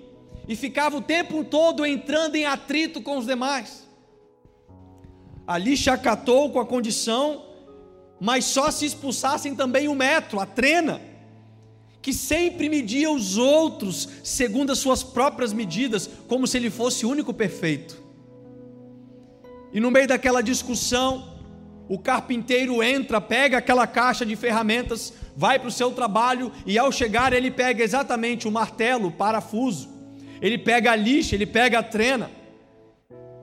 e 0.48 0.56
ficava 0.56 0.96
o 0.96 1.02
tempo 1.02 1.44
todo 1.44 1.84
entrando 1.84 2.34
em 2.34 2.46
atrito 2.46 3.02
com 3.02 3.18
os 3.18 3.26
demais. 3.26 3.86
Ali 5.46 5.76
chacatou 5.76 6.50
com 6.50 6.58
a 6.58 6.64
condição, 6.64 7.44
mas 8.18 8.46
só 8.46 8.70
se 8.70 8.86
expulsassem 8.86 9.54
também 9.54 9.88
o 9.88 9.94
metro, 9.94 10.40
a 10.40 10.46
trena, 10.46 11.02
que 12.00 12.14
sempre 12.14 12.70
media 12.70 13.10
os 13.10 13.36
outros 13.36 14.08
segundo 14.24 14.72
as 14.72 14.78
suas 14.78 15.02
próprias 15.02 15.52
medidas, 15.52 16.08
como 16.26 16.46
se 16.46 16.56
ele 16.56 16.70
fosse 16.70 17.04
o 17.04 17.10
único 17.10 17.34
perfeito. 17.34 18.02
E 19.70 19.78
no 19.78 19.90
meio 19.90 20.08
daquela 20.08 20.42
discussão, 20.42 21.36
o 21.90 21.98
carpinteiro 21.98 22.82
entra, 22.82 23.20
pega 23.20 23.58
aquela 23.58 23.86
caixa 23.86 24.24
de 24.24 24.34
ferramentas, 24.34 25.12
vai 25.36 25.58
para 25.58 25.68
o 25.68 25.72
seu 25.72 25.90
trabalho 25.90 26.50
e 26.64 26.78
ao 26.78 26.90
chegar 26.90 27.34
ele 27.34 27.50
pega 27.50 27.84
exatamente 27.84 28.48
o 28.48 28.50
martelo, 28.50 29.08
o 29.08 29.12
parafuso 29.12 29.97
ele 30.40 30.58
pega 30.58 30.92
a 30.92 30.96
lixa, 30.96 31.34
ele 31.34 31.46
pega 31.46 31.78
a 31.78 31.82
trena 31.82 32.30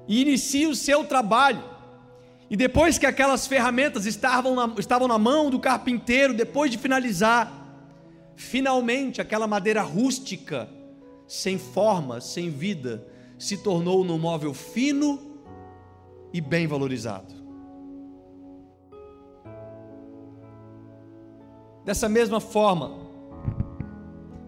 e 0.07 0.21
inicia 0.21 0.69
o 0.69 0.75
seu 0.75 1.03
trabalho. 1.03 1.63
E 2.49 2.55
depois 2.55 2.97
que 2.97 3.05
aquelas 3.05 3.47
ferramentas 3.47 4.05
estavam 4.05 4.55
na, 4.55 4.73
estavam 4.77 5.07
na 5.07 5.17
mão 5.17 5.49
do 5.49 5.59
carpinteiro, 5.59 6.33
depois 6.33 6.69
de 6.69 6.77
finalizar, 6.77 7.51
finalmente 8.35 9.19
aquela 9.19 9.47
madeira 9.47 9.81
rústica, 9.81 10.69
sem 11.27 11.57
forma, 11.57 12.21
sem 12.21 12.49
vida, 12.49 13.05
se 13.37 13.57
tornou 13.57 14.03
num 14.03 14.17
móvel 14.17 14.53
fino 14.53 15.19
e 16.31 16.39
bem 16.39 16.67
valorizado. 16.67 17.33
Dessa 21.83 22.09
mesma 22.09 22.39
forma, 22.39 23.05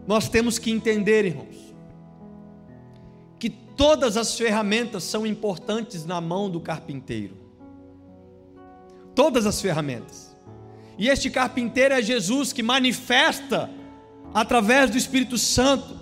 nós 0.07 0.29
temos 0.29 0.57
que 0.57 0.71
entender, 0.71 1.25
irmãos, 1.25 1.56
Todas 3.77 4.17
as 4.17 4.35
ferramentas 4.35 5.03
são 5.03 5.25
importantes 5.25 6.03
na 6.03 6.19
mão 6.19 6.49
do 6.49 6.59
carpinteiro. 6.59 7.37
Todas 9.13 9.45
as 9.45 9.61
ferramentas. 9.61 10.35
E 10.97 11.07
este 11.07 11.29
carpinteiro 11.29 11.93
é 11.93 12.01
Jesus 12.01 12.51
que 12.51 12.63
manifesta 12.63 13.69
através 14.33 14.89
do 14.89 14.97
Espírito 14.97 15.37
Santo. 15.37 15.95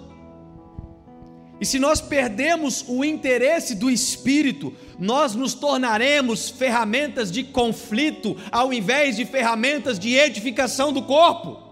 E 1.60 1.66
se 1.66 1.78
nós 1.78 2.00
perdemos 2.00 2.86
o 2.88 3.04
interesse 3.04 3.76
do 3.76 3.90
Espírito, 3.90 4.74
nós 4.98 5.36
nos 5.36 5.54
tornaremos 5.54 6.50
ferramentas 6.50 7.30
de 7.30 7.44
conflito 7.44 8.38
ao 8.52 8.72
invés 8.72 9.18
de 9.18 9.26
ferramentas 9.26 10.00
de 10.00 10.16
edificação 10.16 10.94
do 10.94 11.02
corpo. 11.04 11.65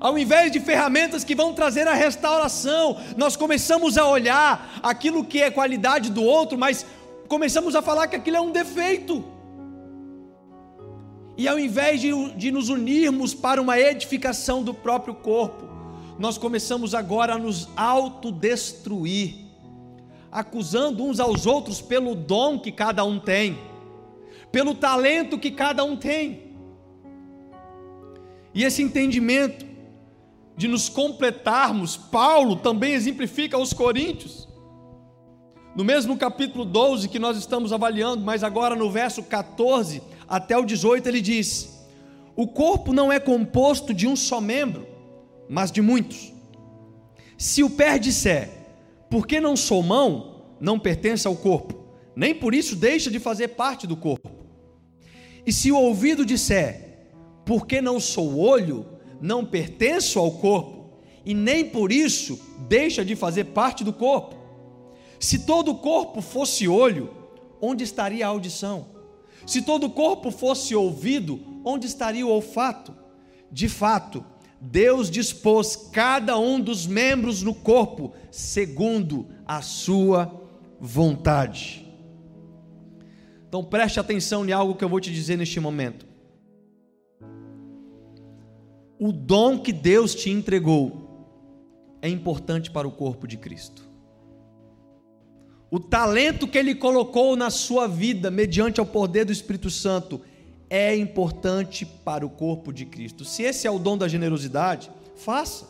Ao 0.00 0.16
invés 0.16 0.52
de 0.52 0.60
ferramentas 0.60 1.24
que 1.24 1.34
vão 1.34 1.52
trazer 1.52 1.88
a 1.88 1.94
restauração, 1.94 2.96
nós 3.16 3.36
começamos 3.36 3.98
a 3.98 4.06
olhar 4.06 4.78
aquilo 4.82 5.24
que 5.24 5.42
é 5.42 5.50
qualidade 5.50 6.10
do 6.10 6.22
outro, 6.22 6.56
mas 6.56 6.86
começamos 7.26 7.74
a 7.74 7.82
falar 7.82 8.06
que 8.06 8.16
aquilo 8.16 8.36
é 8.36 8.40
um 8.40 8.52
defeito. 8.52 9.24
E 11.36 11.48
ao 11.48 11.58
invés 11.58 12.00
de, 12.00 12.10
de 12.34 12.50
nos 12.50 12.68
unirmos 12.68 13.34
para 13.34 13.60
uma 13.60 13.78
edificação 13.78 14.62
do 14.62 14.72
próprio 14.72 15.14
corpo, 15.14 15.68
nós 16.18 16.38
começamos 16.38 16.94
agora 16.94 17.34
a 17.34 17.38
nos 17.38 17.68
autodestruir, 17.76 19.34
acusando 20.30 21.04
uns 21.04 21.20
aos 21.20 21.46
outros 21.46 21.80
pelo 21.80 22.14
dom 22.14 22.58
que 22.58 22.70
cada 22.70 23.04
um 23.04 23.18
tem, 23.18 23.58
pelo 24.50 24.74
talento 24.74 25.38
que 25.38 25.50
cada 25.50 25.84
um 25.84 25.96
tem. 25.96 26.56
E 28.52 28.64
esse 28.64 28.82
entendimento 28.82 29.67
de 30.58 30.68
nos 30.68 30.90
completarmos, 30.90 31.96
Paulo 31.96 32.56
também 32.56 32.92
exemplifica 32.92 33.56
aos 33.56 33.72
Coríntios. 33.72 34.46
No 35.74 35.82
mesmo 35.82 36.18
capítulo 36.18 36.66
12 36.66 37.08
que 37.08 37.18
nós 37.18 37.38
estamos 37.38 37.72
avaliando, 37.72 38.22
mas 38.22 38.44
agora 38.44 38.76
no 38.76 38.90
verso 38.90 39.22
14 39.22 40.02
até 40.28 40.58
o 40.58 40.66
18, 40.66 41.08
ele 41.08 41.22
diz: 41.22 41.88
O 42.36 42.46
corpo 42.46 42.92
não 42.92 43.10
é 43.10 43.18
composto 43.18 43.94
de 43.94 44.06
um 44.06 44.14
só 44.14 44.38
membro 44.38 44.98
mas 45.48 45.72
de 45.72 45.80
muitos. 45.80 46.32
Se 47.36 47.62
o 47.62 47.70
pé 47.70 47.98
disser, 47.98 48.50
porque 49.08 49.40
não 49.40 49.56
sou 49.56 49.82
mão, 49.82 50.44
não 50.60 50.78
pertence 50.78 51.26
ao 51.26 51.34
corpo, 51.34 51.74
nem 52.14 52.34
por 52.34 52.54
isso 52.54 52.76
deixa 52.76 53.10
de 53.10 53.18
fazer 53.18 53.48
parte 53.48 53.86
do 53.86 53.96
corpo. 53.96 54.30
E 55.46 55.52
se 55.52 55.72
o 55.72 55.78
ouvido 55.78 56.26
disser, 56.26 57.06
porque 57.46 57.80
não 57.80 57.98
sou 57.98 58.38
olho, 58.38 58.84
não 59.20 59.44
pertenço 59.44 60.18
ao 60.18 60.30
corpo, 60.32 60.98
e 61.24 61.34
nem 61.34 61.64
por 61.64 61.92
isso 61.92 62.40
deixa 62.68 63.04
de 63.04 63.14
fazer 63.14 63.44
parte 63.44 63.84
do 63.84 63.92
corpo. 63.92 64.36
Se 65.20 65.40
todo 65.40 65.72
o 65.72 65.78
corpo 65.78 66.20
fosse 66.20 66.68
olho, 66.68 67.10
onde 67.60 67.84
estaria 67.84 68.26
a 68.26 68.30
audição? 68.30 68.86
Se 69.46 69.62
todo 69.62 69.86
o 69.86 69.90
corpo 69.90 70.30
fosse 70.30 70.74
ouvido, 70.74 71.40
onde 71.64 71.86
estaria 71.86 72.26
o 72.26 72.30
olfato? 72.30 72.94
De 73.50 73.68
fato, 73.68 74.24
Deus 74.60 75.10
dispôs 75.10 75.76
cada 75.92 76.38
um 76.38 76.60
dos 76.60 76.86
membros 76.86 77.42
no 77.42 77.54
corpo 77.54 78.12
segundo 78.30 79.28
a 79.46 79.62
sua 79.62 80.42
vontade. 80.80 81.86
Então 83.48 83.64
preste 83.64 83.98
atenção 83.98 84.46
em 84.46 84.52
algo 84.52 84.74
que 84.74 84.84
eu 84.84 84.88
vou 84.88 85.00
te 85.00 85.12
dizer 85.12 85.36
neste 85.36 85.58
momento. 85.60 86.07
O 88.98 89.12
dom 89.12 89.58
que 89.60 89.72
Deus 89.72 90.14
te 90.14 90.28
entregou 90.28 91.08
é 92.02 92.08
importante 92.08 92.70
para 92.70 92.88
o 92.88 92.90
corpo 92.90 93.28
de 93.28 93.36
Cristo. 93.36 93.86
O 95.70 95.78
talento 95.78 96.48
que 96.48 96.58
Ele 96.58 96.74
colocou 96.74 97.36
na 97.36 97.50
sua 97.50 97.86
vida, 97.86 98.30
mediante 98.30 98.80
o 98.80 98.86
poder 98.86 99.24
do 99.24 99.32
Espírito 99.32 99.70
Santo, 99.70 100.20
é 100.68 100.96
importante 100.96 101.86
para 101.86 102.26
o 102.26 102.30
corpo 102.30 102.72
de 102.72 102.86
Cristo. 102.86 103.24
Se 103.24 103.42
esse 103.42 103.66
é 103.66 103.70
o 103.70 103.78
dom 103.78 103.96
da 103.96 104.08
generosidade, 104.08 104.90
faça. 105.16 105.66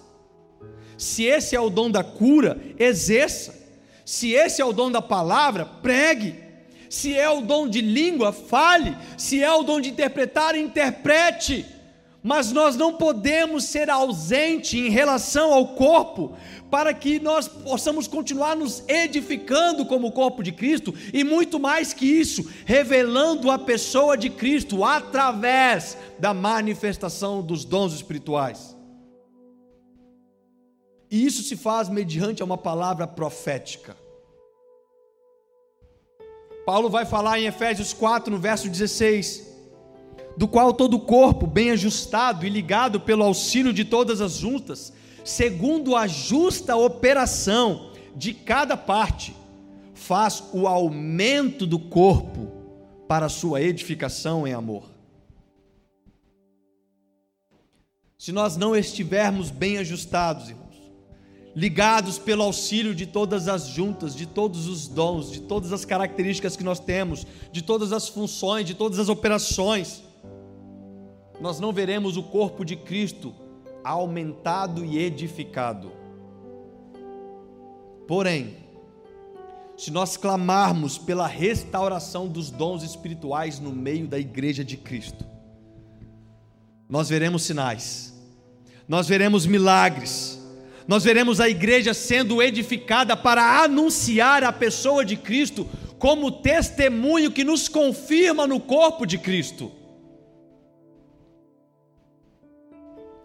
Se 0.97 1.25
esse 1.25 1.55
é 1.55 1.61
o 1.61 1.71
dom 1.71 1.91
da 1.91 2.03
cura, 2.03 2.61
exerça. 2.79 3.55
Se 4.05 4.33
esse 4.33 4.63
é 4.63 4.65
o 4.65 4.73
dom 4.73 4.91
da 4.91 5.03
palavra, 5.03 5.67
pregue. 5.67 6.35
Se 6.89 7.15
é 7.15 7.29
o 7.29 7.43
dom 7.43 7.69
de 7.69 7.81
língua, 7.81 8.33
fale. 8.33 8.97
Se 9.17 9.43
é 9.43 9.53
o 9.53 9.63
dom 9.63 9.81
de 9.81 9.91
interpretar, 9.91 10.57
interprete 10.57 11.67
mas 12.23 12.53
nós 12.53 12.77
não 12.77 12.95
podemos 12.95 13.65
ser 13.65 13.89
ausente 13.89 14.79
em 14.79 14.91
relação 14.91 15.53
ao 15.53 15.69
corpo, 15.69 16.37
para 16.71 16.93
que 16.93 17.19
nós 17.19 17.49
possamos 17.49 18.07
continuar 18.07 18.55
nos 18.55 18.83
edificando 18.89 19.87
como 19.87 20.13
corpo 20.13 20.43
de 20.43 20.53
Cristo 20.53 20.93
e 21.13 21.25
muito 21.25 21.59
mais 21.59 21.93
que 21.95 22.05
isso, 22.05 22.47
revelando 22.67 23.51
a 23.51 23.59
pessoa 23.59 24.17
de 24.17 24.29
Cristo 24.29 24.85
através 24.85 25.97
da 26.19 26.35
manifestação 26.35 27.41
dos 27.43 27.65
dons 27.65 27.95
espirituais. 27.95 28.77
E 31.11 31.25
isso 31.25 31.43
se 31.43 31.57
faz 31.57 31.89
mediante 31.89 32.43
uma 32.43 32.59
palavra 32.59 33.07
profética. 33.07 33.97
Paulo 36.67 36.91
vai 36.91 37.07
falar 37.07 37.41
em 37.41 37.47
Efésios 37.47 37.95
4, 37.95 38.31
no 38.31 38.39
verso 38.39 38.69
16: 38.69 39.48
do 40.39 40.47
qual 40.47 40.73
todo 40.73 40.95
o 40.95 41.01
corpo, 41.01 41.49
bem 41.49 41.73
ajustado 41.73 42.47
e 42.47 42.49
ligado 42.49 43.01
pelo 43.01 43.25
auxílio 43.25 43.73
de 43.73 43.85
todas 43.85 44.21
as 44.21 44.35
juntas, 44.35 44.93
segundo 45.25 45.97
a 45.97 46.07
justa 46.07 46.77
operação 46.77 47.91
de 48.15 48.33
cada 48.33 48.77
parte, 48.77 49.35
faz 49.95 50.45
o 50.53 50.69
aumento 50.69 51.67
do 51.67 51.77
corpo 51.77 52.53
para 53.09 53.29
sua 53.29 53.61
edificação 53.61 54.47
em 54.47 54.53
amor. 54.53 54.85
Se 58.17 58.31
nós 58.31 58.57
não 58.57 58.77
estivermos 58.77 59.51
bem 59.51 59.79
ajustados, 59.79 60.51
irmãos, 60.51 60.69
ligados 61.53 62.17
pelo 62.17 62.45
auxílio 62.45 62.95
de 62.95 63.07
todas 63.07 63.49
as 63.49 63.67
juntas, 63.67 64.15
de 64.15 64.25
todos 64.25 64.69
os 64.69 64.87
dons, 64.87 65.33
de 65.33 65.41
todas 65.41 65.73
as 65.73 65.85
características 65.85 66.55
que 66.55 66.63
nós 66.63 66.79
temos, 66.79 67.27
de 67.51 67.61
todas 67.61 67.93
as 67.93 68.09
funções, 68.09 68.65
de 68.65 68.75
todas 68.75 69.01
as 69.01 69.09
operações, 69.09 70.07
nós 71.41 71.61
não 71.61 71.73
veremos 71.73 72.17
o 72.17 72.23
corpo 72.23 72.65
de 72.65 72.77
Cristo 72.77 73.35
aumentado 73.85 74.85
e 74.85 74.99
edificado. 74.99 75.93
Porém, 78.07 78.57
se 79.77 79.91
nós 79.91 80.17
clamarmos 80.17 80.99
pela 80.99 81.27
restauração 81.27 82.27
dos 82.27 82.51
dons 82.51 82.83
espirituais 82.83 83.61
no 83.61 83.71
meio 83.71 84.07
da 84.07 84.19
igreja 84.19 84.65
de 84.65 84.77
Cristo, 84.77 85.25
nós 86.89 87.09
veremos 87.09 87.45
sinais, 87.45 88.15
nós 88.89 89.07
veremos 89.07 89.47
milagres, 89.47 90.43
nós 90.87 91.05
veremos 91.05 91.39
a 91.39 91.49
igreja 91.49 91.93
sendo 91.95 92.43
edificada 92.43 93.17
para 93.17 93.63
anunciar 93.63 94.43
a 94.43 94.51
pessoa 94.53 95.05
de 95.05 95.17
Cristo 95.17 95.69
como 95.99 96.33
testemunho 96.33 97.31
que 97.31 97.45
nos 97.45 97.69
confirma 97.69 98.47
no 98.47 98.59
corpo 98.59 99.05
de 99.05 99.19
Cristo. 99.19 99.71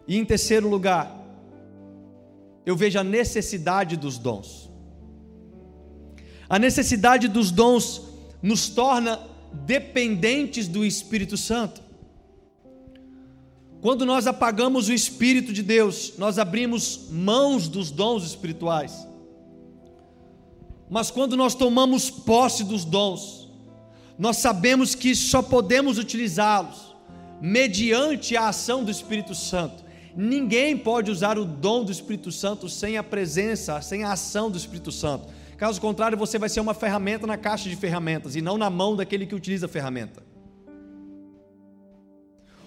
E 0.08 0.18
em 0.18 0.26
terceiro 0.26 0.68
lugar, 0.70 1.20
eu 2.66 2.76
vejo 2.76 3.00
a 3.00 3.04
necessidade 3.04 3.98
dos 3.98 4.18
dons. 4.18 4.70
A 6.50 6.60
necessidade 6.60 7.28
dos 7.28 7.52
dons 7.52 8.02
nos 8.42 8.70
torna 8.70 9.20
dependentes 9.66 10.68
do 10.68 10.86
Espírito 10.86 11.38
Santo. 11.38 11.82
Quando 13.82 14.06
nós 14.06 14.28
apagamos 14.28 14.88
o 14.88 14.94
Espírito 14.94 15.52
de 15.52 15.62
Deus, 15.62 16.14
nós 16.18 16.40
abrimos 16.40 17.10
mãos 17.12 17.68
dos 17.68 17.92
dons 17.92 18.24
espirituais. 18.24 19.06
Mas 20.90 21.12
quando 21.12 21.36
nós 21.36 21.54
tomamos 21.54 22.10
posse 22.10 22.64
dos 22.64 22.86
dons, 22.86 23.50
nós 24.18 24.38
sabemos 24.38 24.96
que 24.96 25.16
só 25.16 25.42
podemos 25.42 25.98
utilizá-los 25.98 26.96
mediante 27.42 28.38
a 28.38 28.48
ação 28.48 28.84
do 28.84 28.92
Espírito 28.92 29.36
Santo. 29.36 29.83
Ninguém 30.16 30.78
pode 30.78 31.10
usar 31.10 31.40
o 31.40 31.46
dom 31.46 31.84
do 31.84 31.92
Espírito 31.92 32.32
Santo 32.32 32.70
sem 32.70 32.98
a 32.98 33.04
presença, 33.04 33.82
sem 33.82 34.04
a 34.04 34.12
ação 34.12 34.50
do 34.52 34.58
Espírito 34.58 34.92
Santo. 34.92 35.28
Caso 35.58 35.82
contrário, 35.82 36.18
você 36.18 36.38
vai 36.38 36.50
ser 36.50 36.60
uma 36.60 36.74
ferramenta 36.74 37.26
na 37.26 37.38
caixa 37.38 37.68
de 37.68 37.76
ferramentas 37.76 38.36
e 38.36 38.42
não 38.42 38.58
na 38.58 38.70
mão 38.70 38.96
daquele 38.96 39.26
que 39.26 39.34
utiliza 39.34 39.66
a 39.66 39.70
ferramenta. 39.70 40.22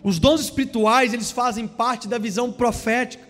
Os 0.02 0.18
dons 0.18 0.40
espirituais, 0.40 1.12
eles 1.12 1.30
fazem 1.30 1.66
parte 1.66 2.08
da 2.08 2.18
visão 2.18 2.52
profética. 2.52 3.24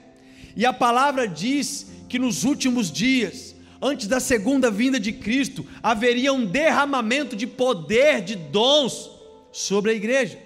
E 0.55 0.65
a 0.65 0.73
palavra 0.73 1.29
diz 1.29 1.87
que 2.09 2.19
nos 2.19 2.45
últimos 2.45 2.91
dias, 2.91 3.55
antes 3.81 4.07
da 4.07 4.21
segunda 4.21 4.71
vinda 4.71 4.99
de 4.99 5.13
Cristo, 5.13 5.67
haveria 5.83 6.33
um 6.33 6.47
derramamento 6.47 7.37
de 7.37 7.47
poder, 7.47 8.23
de 8.23 8.35
dons 8.35 9.11
sobre 9.53 9.91
a 9.91 9.95
igreja. 9.95 10.46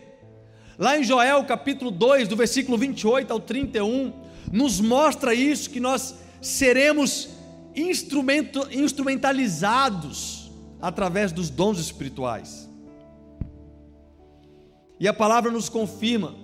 Lá 0.80 0.98
em 0.98 1.04
Joel 1.04 1.44
capítulo 1.44 1.90
2, 1.90 2.26
do 2.26 2.34
versículo 2.34 2.78
28 2.78 3.30
ao 3.30 3.38
31, 3.38 4.14
nos 4.50 4.80
mostra 4.80 5.34
isso, 5.34 5.68
que 5.68 5.78
nós 5.78 6.14
seremos 6.40 7.28
instrumento, 7.76 8.66
instrumentalizados 8.72 10.50
através 10.80 11.32
dos 11.32 11.50
dons 11.50 11.78
espirituais. 11.78 12.66
E 14.98 15.06
a 15.06 15.12
palavra 15.12 15.52
nos 15.52 15.68
confirma 15.68 16.34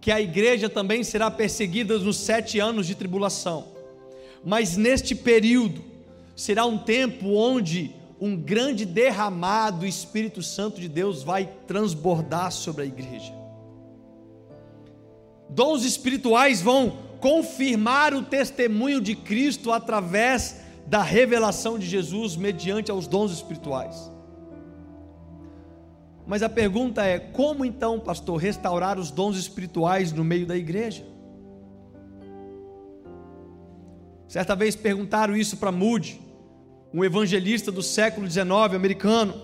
que 0.00 0.10
a 0.10 0.20
igreja 0.20 0.68
também 0.68 1.04
será 1.04 1.30
perseguida 1.30 1.96
nos 1.96 2.16
sete 2.16 2.58
anos 2.58 2.88
de 2.88 2.96
tribulação. 2.96 3.68
Mas 4.44 4.76
neste 4.76 5.14
período 5.14 5.84
será 6.34 6.66
um 6.66 6.76
tempo 6.76 7.28
onde 7.36 7.94
um 8.20 8.36
grande 8.36 8.84
derramado 8.84 9.80
do 9.80 9.86
Espírito 9.86 10.42
Santo 10.42 10.80
de 10.80 10.88
Deus 10.88 11.22
vai 11.22 11.48
transbordar 11.66 12.50
sobre 12.50 12.82
a 12.82 12.86
igreja. 12.86 13.32
Dons 15.48 15.84
espirituais 15.84 16.60
vão 16.60 16.98
confirmar 17.20 18.14
o 18.14 18.22
testemunho 18.22 19.00
de 19.00 19.14
Cristo 19.14 19.72
através 19.72 20.60
da 20.86 21.02
revelação 21.02 21.78
de 21.78 21.86
Jesus 21.86 22.36
mediante 22.36 22.90
aos 22.90 23.06
dons 23.06 23.32
espirituais. 23.32 24.10
Mas 26.26 26.42
a 26.42 26.48
pergunta 26.48 27.04
é: 27.04 27.18
como 27.18 27.64
então, 27.64 27.98
pastor, 27.98 28.36
restaurar 28.36 28.98
os 28.98 29.10
dons 29.10 29.36
espirituais 29.36 30.12
no 30.12 30.24
meio 30.24 30.46
da 30.46 30.56
igreja? 30.56 31.04
Certa 34.28 34.54
vez 34.54 34.76
perguntaram 34.76 35.34
isso 35.34 35.56
para 35.56 35.72
Moody, 35.72 36.20
um 36.92 37.04
evangelista 37.04 37.70
do 37.70 37.82
século 37.82 38.28
XIX 38.28 38.50
americano. 38.74 39.34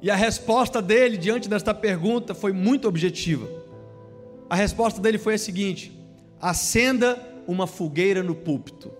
E 0.00 0.10
a 0.10 0.16
resposta 0.16 0.80
dele 0.80 1.16
diante 1.16 1.48
desta 1.48 1.74
pergunta 1.74 2.34
foi 2.34 2.52
muito 2.52 2.86
objetiva. 2.86 3.48
A 4.48 4.54
resposta 4.54 5.00
dele 5.00 5.18
foi 5.18 5.34
a 5.34 5.38
seguinte: 5.38 5.92
acenda 6.40 7.18
uma 7.46 7.66
fogueira 7.66 8.22
no 8.22 8.34
púlpito. 8.34 8.92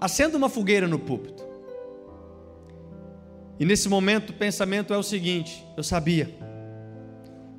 Acenda 0.00 0.36
uma 0.36 0.48
fogueira 0.48 0.86
no 0.86 0.98
púlpito. 0.98 1.46
E 3.58 3.64
nesse 3.64 3.88
momento 3.88 4.30
o 4.30 4.34
pensamento 4.34 4.94
é 4.94 4.98
o 4.98 5.02
seguinte: 5.02 5.64
eu 5.76 5.82
sabia, 5.82 6.32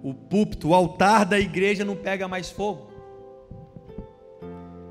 o 0.02 0.14
púlpito, 0.14 0.70
o 0.70 0.74
altar 0.74 1.26
da 1.26 1.40
igreja 1.40 1.84
não 1.84 1.96
pega 1.96 2.28
mais 2.28 2.50
fogo. 2.50 2.89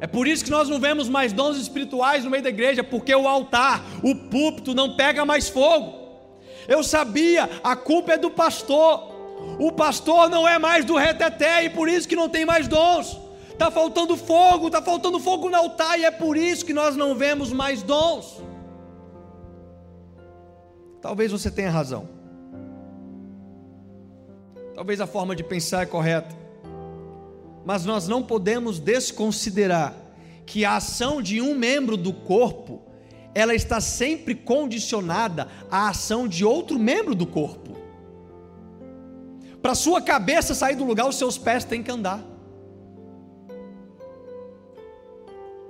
É 0.01 0.07
por 0.07 0.29
isso 0.29 0.45
que 0.45 0.51
nós 0.51 0.69
não 0.69 0.79
vemos 0.79 1.09
mais 1.09 1.33
dons 1.33 1.57
espirituais 1.57 2.25
no 2.25 2.31
meio 2.31 2.43
da 2.43 2.49
igreja, 2.49 2.85
porque 2.85 3.15
o 3.15 3.27
altar, 3.27 3.83
o 4.03 4.15
púlpito 4.15 4.75
não 4.75 4.97
pega 4.97 5.25
mais 5.25 5.49
fogo. 5.49 5.93
Eu 6.69 6.85
sabia, 6.85 7.49
a 7.65 7.75
culpa 7.75 8.13
é 8.13 8.19
do 8.19 8.31
pastor. 8.31 9.17
O 9.59 9.73
pastor 9.73 10.29
não 10.29 10.47
é 10.47 10.59
mais 10.59 10.85
do 10.85 10.97
reteté 10.97 11.65
e 11.65 11.71
por 11.71 11.89
isso 11.89 12.07
que 12.07 12.15
não 12.15 12.29
tem 12.29 12.45
mais 12.45 12.69
dons. 12.69 13.19
Está 13.51 13.71
faltando 13.71 14.17
fogo, 14.17 14.69
está 14.69 14.81
faltando 14.81 15.19
fogo 15.19 15.51
no 15.51 15.57
altar 15.57 15.99
e 15.99 16.05
é 16.05 16.11
por 16.11 16.37
isso 16.37 16.65
que 16.65 16.73
nós 16.73 16.95
não 16.95 17.15
vemos 17.15 17.53
mais 17.53 17.83
dons. 17.83 18.41
Talvez 21.01 21.33
você 21.33 21.51
tenha 21.51 21.71
razão. 21.71 22.09
Talvez 24.75 25.01
a 25.01 25.09
forma 25.09 25.35
de 25.35 25.43
pensar 25.43 25.83
é 25.83 25.87
correta. 25.87 26.48
Mas 27.65 27.85
nós 27.85 28.09
não 28.09 28.23
podemos 28.23 28.79
desconsiderar 28.79 29.95
que 30.47 30.65
a 30.65 30.77
ação 30.77 31.21
de 31.21 31.41
um 31.41 31.55
membro 31.55 31.97
do 31.97 32.13
corpo, 32.13 32.83
ela 33.35 33.55
está 33.55 33.81
sempre 33.81 34.35
condicionada 34.35 35.49
à 35.71 35.89
ação 35.91 36.27
de 36.27 36.45
outro 36.45 36.79
membro 36.79 37.15
do 37.15 37.27
corpo. 37.27 37.77
Para 39.61 39.75
sua 39.75 40.01
cabeça 40.01 40.55
sair 40.55 40.77
do 40.77 40.85
lugar, 40.85 41.09
os 41.09 41.17
seus 41.17 41.37
pés 41.37 41.65
têm 41.65 41.83
que 41.83 41.91
andar. 41.91 42.25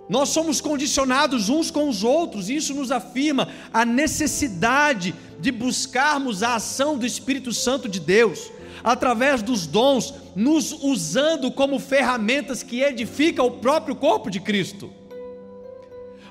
Nós 0.08 0.30
somos 0.30 0.60
condicionados 0.60 1.50
uns 1.50 1.70
com 1.70 1.88
os 1.88 2.02
outros, 2.02 2.48
e 2.48 2.56
isso 2.56 2.72
nos 2.72 2.90
afirma 2.90 3.48
a 3.72 3.84
necessidade 3.84 5.12
de 5.12 5.27
buscarmos 5.52 6.42
a 6.42 6.56
ação 6.56 6.98
do 6.98 7.06
Espírito 7.06 7.52
Santo 7.52 7.88
de 7.88 8.00
Deus, 8.00 8.50
através 8.82 9.42
dos 9.42 9.66
dons, 9.66 10.14
nos 10.34 10.72
usando 10.72 11.50
como 11.50 11.78
ferramentas 11.78 12.62
que 12.62 12.82
edificam 12.82 13.46
o 13.46 13.58
próprio 13.58 13.94
corpo 13.94 14.30
de 14.30 14.40
Cristo, 14.40 14.92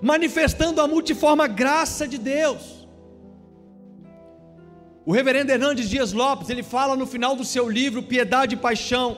manifestando 0.01 0.81
a 0.81 0.87
multiforme 0.87 1.47
graça 1.47 2.07
de 2.07 2.17
Deus. 2.17 2.85
O 5.05 5.13
reverendo 5.13 5.51
Hernandes 5.51 5.89
Dias 5.89 6.11
Lopes, 6.11 6.49
ele 6.49 6.63
fala 6.63 6.95
no 6.95 7.07
final 7.07 7.35
do 7.35 7.45
seu 7.45 7.69
livro 7.69 8.03
Piedade 8.03 8.55
e 8.55 8.57
Paixão, 8.57 9.17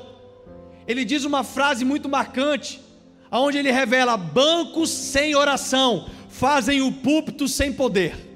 ele 0.87 1.03
diz 1.03 1.23
uma 1.23 1.43
frase 1.43 1.83
muito 1.83 2.07
marcante, 2.07 2.79
onde 3.31 3.57
ele 3.57 3.71
revela: 3.71 4.15
bancos 4.17 4.89
sem 4.89 5.35
oração 5.35 6.07
fazem 6.29 6.81
o 6.81 6.91
púlpito 6.91 7.47
sem 7.47 7.73
poder. 7.73 8.28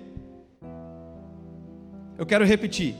Eu 2.23 2.25
quero 2.25 2.45
repetir: 2.45 2.95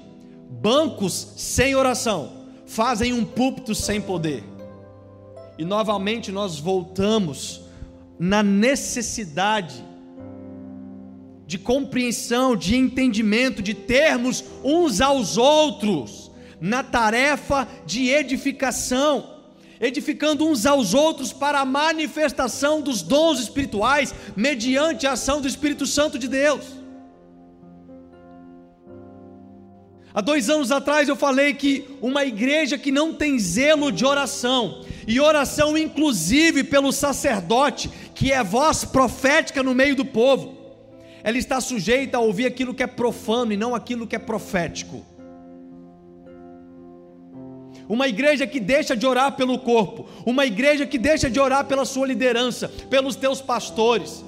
bancos 0.49 1.35
sem 1.37 1.75
oração 1.75 2.43
fazem 2.65 3.13
um 3.13 3.23
púlpito 3.23 3.73
sem 3.73 4.01
poder. 4.01 4.43
E 5.57 5.63
novamente 5.63 6.29
nós 6.29 6.59
voltamos 6.59 7.61
na 8.19 8.43
necessidade 8.43 9.81
de 11.47 11.57
compreensão, 11.57 12.53
de 12.53 12.75
entendimento, 12.75 13.61
de 13.61 13.73
termos 13.73 14.43
uns 14.61 14.99
aos 14.99 15.37
outros 15.37 16.29
na 16.59 16.83
tarefa 16.83 17.65
de 17.85 18.09
edificação 18.09 19.31
edificando 19.79 20.47
uns 20.47 20.65
aos 20.65 20.93
outros 20.93 21.33
para 21.33 21.59
a 21.59 21.65
manifestação 21.65 22.79
dos 22.79 23.01
dons 23.01 23.37
espirituais, 23.39 24.15
mediante 24.33 25.05
a 25.05 25.11
ação 25.11 25.41
do 25.41 25.47
Espírito 25.47 25.85
Santo 25.85 26.17
de 26.17 26.29
Deus. 26.29 26.82
Há 30.13 30.21
dois 30.21 30.47
anos 30.47 30.71
atrás 30.71 31.09
eu 31.09 31.15
falei 31.15 31.55
que 31.55 31.85
uma 31.99 32.23
igreja 32.23 32.77
que 32.77 32.91
não 32.91 33.13
tem 33.13 33.39
zelo 33.39 33.91
de 33.91 34.05
oração, 34.05 34.83
e 35.07 35.19
oração 35.19 35.75
inclusive 35.75 36.63
pelo 36.63 36.91
sacerdote, 36.91 37.89
que 38.13 38.31
é 38.31 38.43
voz 38.43 38.85
profética 38.85 39.63
no 39.63 39.73
meio 39.73 39.95
do 39.95 40.05
povo, 40.05 40.55
ela 41.23 41.37
está 41.37 41.59
sujeita 41.59 42.17
a 42.17 42.21
ouvir 42.21 42.45
aquilo 42.45 42.73
que 42.73 42.83
é 42.83 42.87
profano 42.87 43.53
e 43.53 43.57
não 43.57 43.73
aquilo 43.73 44.05
que 44.05 44.15
é 44.15 44.19
profético. 44.19 45.03
Uma 47.89 48.07
igreja 48.07 48.45
que 48.45 48.59
deixa 48.59 48.95
de 48.95 49.05
orar 49.07 49.35
pelo 49.35 49.57
corpo, 49.57 50.07
uma 50.25 50.45
igreja 50.45 50.85
que 50.85 50.97
deixa 50.97 51.29
de 51.29 51.39
orar 51.39 51.65
pela 51.65 51.85
sua 51.85 52.05
liderança, 52.05 52.67
pelos 52.89 53.15
teus 53.15 53.41
pastores. 53.41 54.23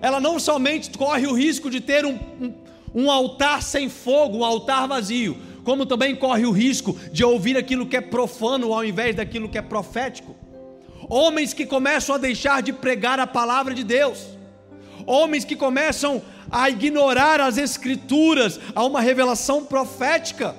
Ela 0.00 0.20
não 0.20 0.38
somente 0.38 0.90
corre 0.96 1.26
o 1.26 1.32
risco 1.32 1.70
de 1.70 1.80
ter 1.80 2.04
um, 2.04 2.18
um, 2.40 2.52
um 2.94 3.10
altar 3.10 3.62
sem 3.62 3.88
fogo, 3.88 4.38
um 4.38 4.44
altar 4.44 4.86
vazio, 4.86 5.36
como 5.64 5.86
também 5.86 6.14
corre 6.14 6.44
o 6.44 6.50
risco 6.50 6.96
de 7.12 7.24
ouvir 7.24 7.56
aquilo 7.56 7.86
que 7.86 7.96
é 7.96 8.00
profano 8.00 8.72
ao 8.72 8.84
invés 8.84 9.14
daquilo 9.14 9.48
que 9.48 9.58
é 9.58 9.62
profético. 9.62 10.34
Homens 11.08 11.52
que 11.52 11.66
começam 11.66 12.14
a 12.14 12.18
deixar 12.18 12.62
de 12.62 12.72
pregar 12.72 13.18
a 13.18 13.26
palavra 13.26 13.74
de 13.74 13.84
Deus, 13.84 14.26
homens 15.06 15.44
que 15.44 15.56
começam 15.56 16.22
a 16.50 16.68
ignorar 16.68 17.40
as 17.40 17.58
Escrituras, 17.58 18.60
a 18.74 18.84
uma 18.84 19.00
revelação 19.00 19.64
profética 19.64 20.54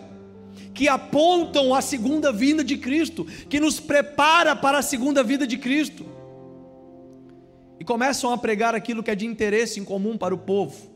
que 0.74 0.88
apontam 0.88 1.74
a 1.74 1.82
segunda 1.82 2.32
vinda 2.32 2.64
de 2.64 2.78
Cristo, 2.78 3.26
que 3.48 3.60
nos 3.60 3.80
prepara 3.80 4.56
para 4.56 4.80
a 4.80 4.82
segunda 4.82 5.24
vida 5.24 5.46
de 5.46 5.58
Cristo. 5.58 6.06
E 7.80 7.86
começam 7.86 8.32
a 8.32 8.38
pregar 8.38 8.74
aquilo 8.74 9.04
que 9.04 9.12
é 9.12 9.16
de 9.16 9.26
interesse 9.26 9.80
em 9.80 9.84
comum 9.84 10.18
para 10.18 10.34
o 10.34 10.38
povo. 10.38 10.93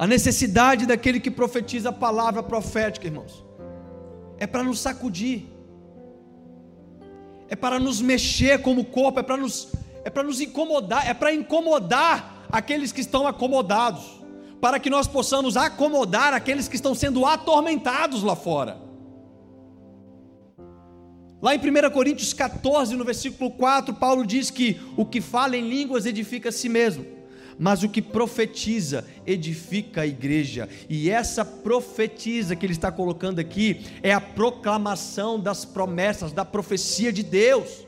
A 0.00 0.06
necessidade 0.06 0.86
daquele 0.86 1.20
que 1.20 1.30
profetiza 1.30 1.90
a 1.90 1.92
palavra 1.92 2.42
profética, 2.42 3.06
irmãos, 3.06 3.44
é 4.38 4.46
para 4.46 4.62
nos 4.62 4.80
sacudir, 4.80 5.46
é 7.50 7.54
para 7.54 7.78
nos 7.78 8.00
mexer 8.00 8.62
como 8.62 8.82
corpo, 8.82 9.20
é 9.20 9.22
para 9.22 9.36
nos, 9.36 9.74
é 10.02 10.08
para 10.08 10.22
nos 10.22 10.40
incomodar, 10.40 11.06
é 11.06 11.12
para 11.12 11.34
incomodar 11.34 12.46
aqueles 12.50 12.92
que 12.92 13.02
estão 13.02 13.26
acomodados 13.26 14.22
para 14.58 14.80
que 14.80 14.88
nós 14.88 15.06
possamos 15.06 15.54
acomodar 15.54 16.32
aqueles 16.32 16.66
que 16.66 16.76
estão 16.76 16.94
sendo 16.94 17.26
atormentados 17.26 18.22
lá 18.22 18.34
fora. 18.34 18.78
Lá 21.42 21.54
em 21.54 21.58
1 21.58 21.90
Coríntios 21.90 22.32
14, 22.32 22.96
no 22.96 23.04
versículo 23.04 23.50
4, 23.50 23.92
Paulo 23.96 24.24
diz 24.24 24.50
que 24.50 24.80
o 24.96 25.04
que 25.04 25.20
fala 25.20 25.58
em 25.58 25.68
línguas 25.68 26.06
edifica 26.06 26.48
a 26.48 26.52
si 26.52 26.70
mesmo, 26.70 27.19
mas 27.60 27.82
o 27.82 27.90
que 27.90 28.00
profetiza 28.00 29.04
edifica 29.26 30.00
a 30.00 30.06
igreja. 30.06 30.66
E 30.88 31.10
essa 31.10 31.44
profetiza 31.44 32.56
que 32.56 32.64
ele 32.64 32.72
está 32.72 32.90
colocando 32.90 33.38
aqui 33.38 33.84
é 34.02 34.14
a 34.14 34.20
proclamação 34.20 35.38
das 35.38 35.66
promessas, 35.66 36.32
da 36.32 36.42
profecia 36.42 37.12
de 37.12 37.22
Deus. 37.22 37.86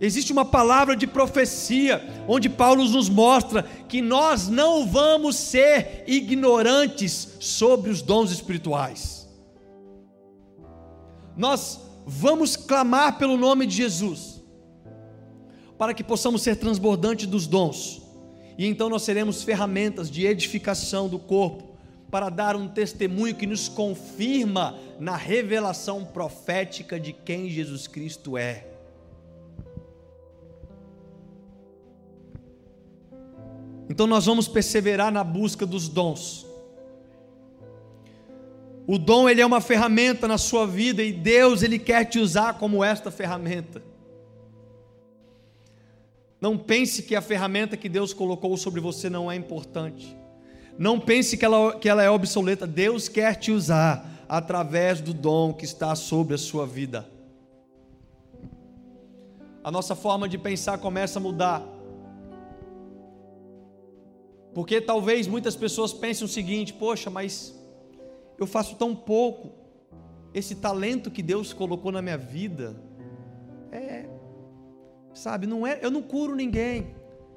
Existe 0.00 0.32
uma 0.32 0.46
palavra 0.46 0.96
de 0.96 1.06
profecia, 1.06 2.02
onde 2.26 2.48
Paulo 2.48 2.82
nos 2.82 3.10
mostra 3.10 3.64
que 3.86 4.00
nós 4.00 4.48
não 4.48 4.86
vamos 4.86 5.36
ser 5.36 6.04
ignorantes 6.06 7.36
sobre 7.40 7.90
os 7.90 8.00
dons 8.00 8.30
espirituais. 8.30 9.28
Nós 11.36 11.78
vamos 12.06 12.56
clamar 12.56 13.18
pelo 13.18 13.36
nome 13.36 13.66
de 13.66 13.76
Jesus, 13.76 14.39
para 15.80 15.94
que 15.94 16.04
possamos 16.04 16.42
ser 16.42 16.56
transbordantes 16.56 17.26
dos 17.26 17.46
dons 17.46 18.02
E 18.58 18.66
então 18.66 18.90
nós 18.90 19.00
seremos 19.00 19.42
ferramentas 19.42 20.10
de 20.10 20.26
edificação 20.26 21.08
do 21.08 21.18
corpo 21.18 21.70
para 22.10 22.28
dar 22.28 22.54
um 22.54 22.68
testemunho 22.68 23.34
que 23.34 23.46
nos 23.46 23.66
confirma 23.66 24.78
na 24.98 25.16
revelação 25.16 26.04
profética 26.04 27.00
de 27.00 27.14
quem 27.14 27.48
Jesus 27.48 27.86
Cristo 27.86 28.36
é. 28.36 28.66
Então 33.88 34.06
nós 34.06 34.26
vamos 34.26 34.46
perseverar 34.46 35.10
na 35.10 35.24
busca 35.24 35.64
dos 35.64 35.88
dons. 35.88 36.46
O 38.86 38.98
dom 38.98 39.30
ele 39.30 39.40
é 39.40 39.46
uma 39.46 39.62
ferramenta 39.62 40.28
na 40.28 40.36
sua 40.36 40.66
vida 40.66 41.02
e 41.02 41.10
Deus 41.10 41.62
ele 41.62 41.78
quer 41.78 42.04
te 42.04 42.18
usar 42.18 42.58
como 42.58 42.84
esta 42.84 43.10
ferramenta. 43.10 43.80
Não 46.40 46.56
pense 46.56 47.02
que 47.02 47.14
a 47.14 47.20
ferramenta 47.20 47.76
que 47.76 47.88
Deus 47.88 48.14
colocou 48.14 48.56
sobre 48.56 48.80
você 48.80 49.10
não 49.10 49.30
é 49.30 49.36
importante. 49.36 50.16
Não 50.78 50.98
pense 50.98 51.36
que 51.36 51.44
ela, 51.44 51.78
que 51.78 51.88
ela 51.88 52.02
é 52.02 52.10
obsoleta. 52.10 52.66
Deus 52.66 53.08
quer 53.08 53.36
te 53.36 53.52
usar 53.52 54.24
através 54.26 55.00
do 55.00 55.12
dom 55.12 55.52
que 55.52 55.66
está 55.66 55.94
sobre 55.94 56.34
a 56.34 56.38
sua 56.38 56.66
vida. 56.66 57.06
A 59.62 59.70
nossa 59.70 59.94
forma 59.94 60.26
de 60.26 60.38
pensar 60.38 60.78
começa 60.78 61.18
a 61.18 61.22
mudar. 61.22 61.62
Porque 64.54 64.80
talvez 64.80 65.26
muitas 65.26 65.54
pessoas 65.54 65.92
pensem 65.92 66.24
o 66.24 66.28
seguinte: 66.28 66.72
poxa, 66.72 67.10
mas 67.10 67.54
eu 68.38 68.46
faço 68.46 68.76
tão 68.76 68.96
pouco. 68.96 69.52
Esse 70.32 70.54
talento 70.54 71.10
que 71.10 71.22
Deus 71.22 71.52
colocou 71.52 71.92
na 71.92 72.00
minha 72.00 72.16
vida 72.16 72.89
sabe, 75.20 75.46
não 75.46 75.66
é, 75.66 75.78
eu 75.82 75.90
não 75.90 76.00
curo 76.00 76.34
ninguém, 76.34 76.94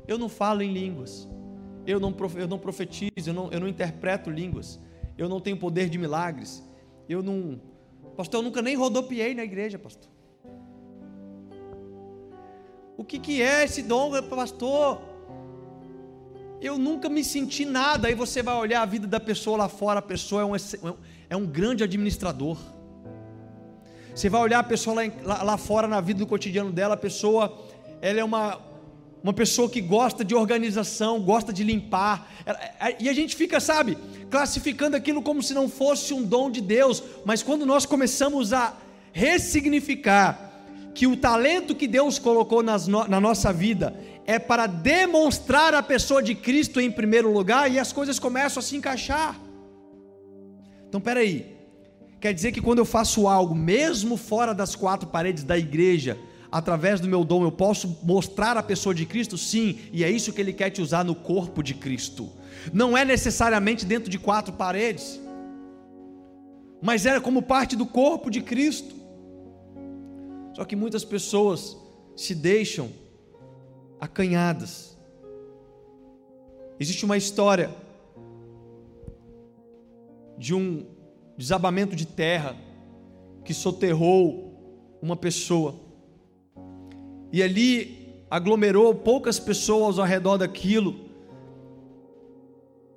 eu 0.07 0.17
não 0.17 0.29
falo 0.29 0.61
em 0.61 0.71
línguas, 0.71 1.27
eu 1.85 1.99
não, 1.99 2.15
eu 2.35 2.47
não 2.47 2.57
profetizo, 2.57 3.29
eu 3.29 3.33
não, 3.33 3.51
eu 3.51 3.59
não 3.59 3.67
interpreto 3.67 4.29
línguas, 4.29 4.79
eu 5.17 5.27
não 5.27 5.41
tenho 5.41 5.57
poder 5.57 5.89
de 5.89 5.97
milagres, 5.97 6.63
eu 7.09 7.21
não, 7.21 7.59
pastor, 8.15 8.39
eu 8.39 8.43
nunca 8.43 8.61
nem 8.61 8.75
rodopiei 8.75 9.35
na 9.35 9.43
igreja, 9.43 9.77
pastor. 9.77 10.09
O 12.95 13.03
que, 13.03 13.19
que 13.19 13.41
é 13.41 13.65
esse 13.65 13.81
dom, 13.81 14.11
pastor? 14.29 15.01
Eu 16.61 16.77
nunca 16.77 17.09
me 17.09 17.23
senti 17.23 17.65
nada. 17.65 18.07
Aí 18.07 18.13
você 18.13 18.41
vai 18.41 18.55
olhar 18.55 18.81
a 18.81 18.85
vida 18.85 19.07
da 19.07 19.19
pessoa 19.19 19.57
lá 19.57 19.67
fora, 19.67 19.99
a 19.99 20.01
pessoa 20.01 20.43
é 20.43 20.45
um, 20.45 20.95
é 21.31 21.35
um 21.35 21.45
grande 21.45 21.83
administrador. 21.83 22.57
Você 24.15 24.29
vai 24.29 24.41
olhar 24.41 24.59
a 24.59 24.63
pessoa 24.63 24.95
lá, 24.95 25.11
lá, 25.23 25.43
lá 25.43 25.57
fora 25.57 25.87
na 25.87 25.99
vida 25.99 26.19
do 26.19 26.27
cotidiano 26.27 26.71
dela, 26.71 26.93
a 26.93 26.97
pessoa, 26.97 27.57
ela 28.03 28.19
é 28.19 28.23
uma, 28.23 28.59
uma 29.23 29.31
pessoa 29.31 29.69
que 29.69 29.79
gosta 29.79 30.25
de 30.25 30.35
organização, 30.35 31.21
gosta 31.21 31.53
de 31.53 31.63
limpar, 31.63 32.29
e 32.99 33.07
a 33.07 33.13
gente 33.13 33.33
fica, 33.33 33.61
sabe, 33.61 33.97
classificando 34.29 34.97
aquilo 34.97 35.21
como 35.21 35.41
se 35.41 35.53
não 35.53 35.69
fosse 35.69 36.13
um 36.13 36.21
dom 36.21 36.51
de 36.51 36.59
Deus, 36.59 37.01
mas 37.23 37.41
quando 37.41 37.65
nós 37.65 37.85
começamos 37.85 38.51
a 38.51 38.73
ressignificar 39.13 40.51
que 40.93 41.07
o 41.07 41.15
talento 41.15 41.73
que 41.73 41.87
Deus 41.87 42.19
colocou 42.19 42.61
nas, 42.61 42.87
na 42.87 43.21
nossa 43.21 43.53
vida 43.53 43.97
é 44.25 44.37
para 44.37 44.67
demonstrar 44.67 45.73
a 45.73 45.81
pessoa 45.81 46.21
de 46.21 46.35
Cristo 46.35 46.81
em 46.81 46.91
primeiro 46.91 47.31
lugar 47.31 47.71
e 47.71 47.79
as 47.79 47.93
coisas 47.93 48.19
começam 48.19 48.59
a 48.59 48.63
se 48.63 48.75
encaixar. 48.75 49.39
Então, 50.89 50.99
peraí, 50.99 51.55
quer 52.19 52.33
dizer 52.33 52.51
que 52.51 52.59
quando 52.61 52.79
eu 52.79 52.85
faço 52.85 53.29
algo, 53.29 53.55
mesmo 53.55 54.17
fora 54.17 54.53
das 54.53 54.75
quatro 54.75 55.07
paredes 55.07 55.45
da 55.45 55.57
igreja, 55.57 56.19
através 56.53 56.99
do 56.99 57.07
meu 57.07 57.23
dom, 57.23 57.43
eu 57.43 57.51
posso 57.51 57.97
mostrar 58.03 58.55
a 58.57 58.61
pessoa 58.61 58.93
de 58.93 59.07
Cristo? 59.07 59.39
Sim, 59.39 59.79
e 59.91 60.03
é 60.03 60.11
isso 60.11 60.31
que 60.31 60.39
Ele 60.39 60.53
quer 60.53 60.69
te 60.69 60.83
usar 60.83 61.03
no 61.03 61.15
corpo 61.15 61.63
de 61.63 61.73
Cristo. 61.73 62.29
Não 62.71 62.95
é 62.95 63.03
necessariamente 63.03 63.87
dentro 63.87 64.07
de 64.07 64.19
quatro 64.19 64.53
paredes, 64.53 65.19
mas 66.79 67.07
era 67.07 67.19
como 67.19 67.41
parte 67.41 67.75
do 67.75 67.87
corpo 67.87 68.29
de 68.29 68.39
Cristo. 68.39 68.93
Só 70.55 70.63
que 70.63 70.75
muitas 70.75 71.03
pessoas 71.03 71.75
se 72.15 72.35
deixam 72.35 72.91
acanhadas. 73.99 74.95
Existe 76.79 77.03
uma 77.03 77.17
história 77.17 77.71
de 80.37 80.53
um 80.53 80.85
desabamento 81.35 81.95
de 81.95 82.05
terra 82.05 82.55
que 83.43 83.55
soterrou 83.55 84.53
uma 85.01 85.15
pessoa. 85.15 85.82
E 87.33 87.41
ali 87.41 88.13
aglomerou 88.29 88.93
poucas 88.93 89.39
pessoas 89.39 89.97
ao 89.97 90.05
redor 90.05 90.37
daquilo. 90.37 91.09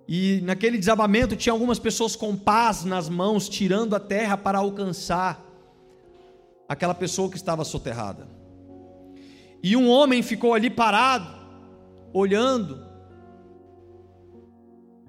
E 0.07 0.43
naquele 0.45 0.77
desabamento 0.77 1.35
tinha 1.35 1.55
algumas 1.55 1.79
pessoas 1.79 2.15
com 2.15 2.37
pás 2.37 2.85
nas 2.85 3.09
mãos, 3.09 3.49
tirando 3.49 3.97
a 3.97 4.01
terra 4.01 4.37
para 4.37 4.59
alcançar 4.59 5.43
aquela 6.69 6.95
pessoa 6.95 7.31
que 7.31 7.37
estava 7.37 7.65
soterrada. 7.65 8.29
E 9.63 9.75
um 9.75 9.89
homem 9.89 10.23
ficou 10.23 10.53
ali 10.53 10.69
parado, 10.69 11.35
olhando. 12.13 12.85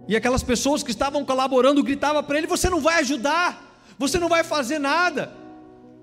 E 0.08 0.16
aquelas 0.16 0.42
pessoas 0.42 0.82
que 0.82 0.92
estavam 0.92 1.26
colaborando 1.26 1.84
gritavam 1.84 2.24
para 2.24 2.38
ele: 2.38 2.48
Você 2.48 2.70
não 2.70 2.80
vai 2.80 3.02
ajudar, 3.02 3.84
você 4.00 4.18
não 4.18 4.30
vai 4.30 4.46
fazer 4.46 4.80
nada. 4.80 5.34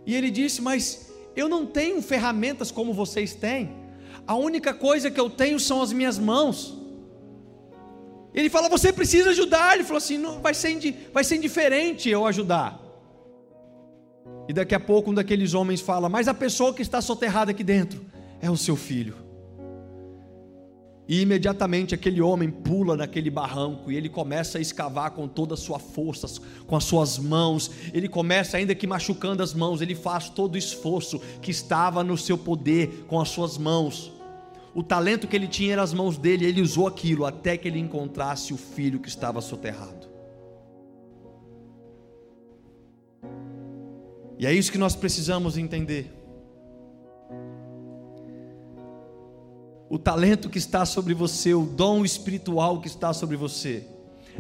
E 0.07 0.15
ele 0.15 0.31
disse: 0.31 0.61
Mas 0.61 1.04
eu 1.37 1.49
não 1.49 1.67
tenho 1.67 2.01
ferramentas 2.01 2.71
como 2.71 2.93
vocês 2.93 3.35
têm. 3.35 3.71
A 4.27 4.35
única 4.35 4.73
coisa 4.73 5.11
que 5.11 5.21
eu 5.21 5.29
tenho 5.29 5.59
são 5.61 5.83
as 5.83 5.93
minhas 5.93 6.19
mãos. 6.19 6.79
Ele 8.33 8.49
fala: 8.49 8.69
Você 8.69 8.93
precisa 8.93 9.31
ajudar. 9.31 9.75
Ele 9.75 9.85
falou 9.85 9.99
assim: 9.99 10.19
não, 10.19 10.41
vai, 10.41 10.55
ser, 10.55 11.11
vai 11.13 11.25
ser 11.25 11.37
indiferente 11.37 12.09
eu 12.09 12.27
ajudar. 12.27 12.81
E 14.49 14.53
daqui 14.53 14.75
a 14.75 14.81
pouco 14.81 15.11
um 15.11 15.15
daqueles 15.15 15.55
homens 15.55 15.81
fala: 15.81 16.09
Mas 16.09 16.29
a 16.29 16.35
pessoa 16.35 16.73
que 16.73 16.83
está 16.83 17.01
soterrada 17.01 17.51
aqui 17.51 17.65
dentro, 17.65 18.05
é 18.41 18.51
o 18.51 18.57
seu 18.57 18.77
filho. 18.77 19.24
E 21.07 21.21
imediatamente 21.21 21.95
aquele 21.95 22.23
homem 22.23 22.51
pula 22.51 22.97
naquele 22.97 23.29
barranco 23.29 23.93
e 23.93 23.97
ele 23.97 24.09
começa 24.09 24.57
a 24.57 24.61
escavar 24.61 25.11
com 25.11 25.29
toda 25.29 25.53
a 25.53 25.57
sua 25.57 25.79
força, 25.79 26.27
com 26.67 26.75
as 26.75 26.85
suas 26.85 27.19
mãos. 27.19 27.71
Ele 27.93 28.09
começa, 28.09 28.57
ainda 28.57 28.75
que 28.75 28.87
machucando 28.87 29.43
as 29.43 29.53
mãos, 29.53 29.83
ele 29.83 29.95
faz 29.95 30.31
todo 30.31 30.55
o 30.55 30.59
esforço 30.59 31.21
que 31.43 31.51
estava 31.51 32.03
no 32.03 32.17
seu 32.17 32.39
poder 32.39 33.05
com 33.07 33.21
as 33.21 33.29
suas 33.29 33.59
mãos. 33.59 34.11
O 34.75 34.83
talento 34.83 35.29
que 35.29 35.37
ele 35.37 35.47
tinha 35.47 35.75
era 35.75 35.83
as 35.83 35.93
mãos 35.93 36.17
dele, 36.17 36.47
ele 36.47 36.63
usou 36.63 36.87
aquilo 36.87 37.27
até 37.27 37.57
que 37.57 37.69
ele 37.69 37.79
encontrasse 37.79 38.55
o 38.55 38.57
filho 38.57 38.99
que 38.99 39.09
estava 39.09 39.43
soterrado. 39.43 40.09
E 44.39 44.47
é 44.47 44.53
isso 44.53 44.73
que 44.73 44.79
nós 44.79 44.97
precisamos 44.97 45.57
entender. 45.59 46.24
O 49.95 49.99
talento 49.99 50.49
que 50.49 50.59
está 50.59 50.85
sobre 50.85 51.15
você, 51.15 51.55
o 51.55 51.65
dom 51.65 52.05
espiritual 52.05 52.81
que 52.81 52.89
está 52.89 53.13
sobre 53.13 53.37
você, 53.37 53.87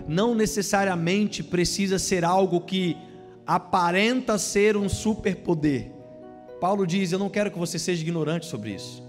não 0.08 0.34
necessariamente 0.34 1.44
precisa 1.44 1.96
ser 1.96 2.24
algo 2.24 2.62
que 2.62 2.96
aparenta 3.46 4.36
ser 4.36 4.76
um 4.76 4.88
superpoder. 4.88 5.92
Paulo 6.60 6.84
diz: 6.84 7.12
Eu 7.12 7.20
não 7.20 7.30
quero 7.30 7.52
que 7.52 7.58
você 7.58 7.78
seja 7.78 8.02
ignorante 8.02 8.46
sobre 8.46 8.74
isso. 8.74 9.00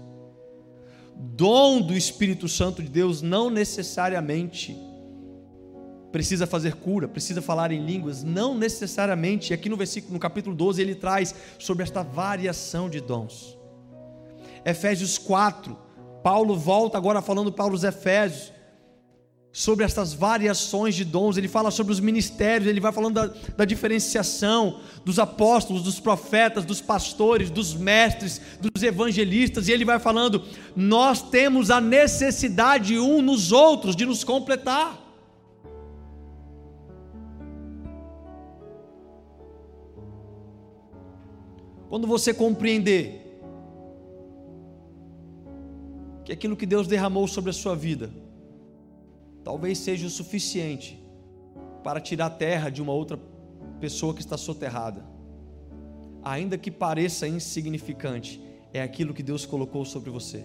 Dom 1.16 1.80
do 1.80 1.94
Espírito 1.94 2.48
Santo 2.48 2.80
de 2.80 2.90
Deus 2.90 3.22
não 3.22 3.50
necessariamente 3.50 4.78
precisa 6.12 6.46
fazer 6.46 6.76
cura, 6.76 7.08
precisa 7.08 7.42
falar 7.42 7.72
em 7.72 7.84
línguas, 7.84 8.22
não 8.22 8.56
necessariamente. 8.56 9.52
Aqui 9.52 9.68
no 9.68 9.76
versículo, 9.76 10.14
no 10.14 10.20
capítulo 10.20 10.54
12, 10.54 10.80
ele 10.80 10.94
traz 10.94 11.34
sobre 11.58 11.82
esta 11.82 12.04
variação 12.04 12.88
de 12.88 13.00
dons. 13.00 13.58
Efésios 14.64 15.18
4, 15.18 15.85
Paulo 16.26 16.56
volta 16.56 16.98
agora 16.98 17.22
falando 17.22 17.52
para 17.52 17.72
os 17.72 17.84
Efésios 17.84 18.52
sobre 19.52 19.84
essas 19.84 20.12
variações 20.12 20.96
de 20.96 21.04
dons, 21.04 21.36
ele 21.36 21.46
fala 21.46 21.70
sobre 21.70 21.92
os 21.92 22.00
ministérios, 22.00 22.68
ele 22.68 22.80
vai 22.80 22.90
falando 22.90 23.14
da, 23.14 23.26
da, 23.56 23.64
diferenciação 23.64 24.80
dos 25.04 25.20
apóstolos, 25.20 25.84
dos 25.84 26.00
profetas, 26.00 26.64
dos 26.64 26.80
pastores, 26.80 27.48
dos 27.48 27.74
mestres, 27.74 28.40
dos 28.60 28.82
evangelistas, 28.82 29.68
e 29.68 29.72
ele 29.72 29.84
vai 29.84 30.00
falando: 30.00 30.42
nós 30.74 31.22
temos 31.22 31.70
a 31.70 31.80
necessidade 31.80 32.98
um 32.98 33.22
nos 33.22 33.52
outros 33.52 33.94
de 33.94 34.04
nos 34.04 34.24
completar. 34.24 35.00
Quando 41.88 42.08
você 42.08 42.34
compreender 42.34 43.25
que 46.26 46.32
aquilo 46.32 46.56
que 46.56 46.66
Deus 46.66 46.88
derramou 46.88 47.28
sobre 47.28 47.50
a 47.50 47.52
sua 47.52 47.76
vida 47.76 48.10
talvez 49.44 49.78
seja 49.78 50.08
o 50.08 50.10
suficiente 50.10 51.00
para 51.84 52.00
tirar 52.00 52.26
a 52.26 52.30
terra 52.30 52.68
de 52.68 52.82
uma 52.82 52.92
outra 52.92 53.16
pessoa 53.80 54.12
que 54.12 54.20
está 54.20 54.36
soterrada. 54.36 55.06
Ainda 56.24 56.58
que 56.58 56.68
pareça 56.68 57.28
insignificante, 57.28 58.42
é 58.72 58.82
aquilo 58.82 59.14
que 59.14 59.22
Deus 59.22 59.46
colocou 59.46 59.84
sobre 59.84 60.10
você. 60.10 60.44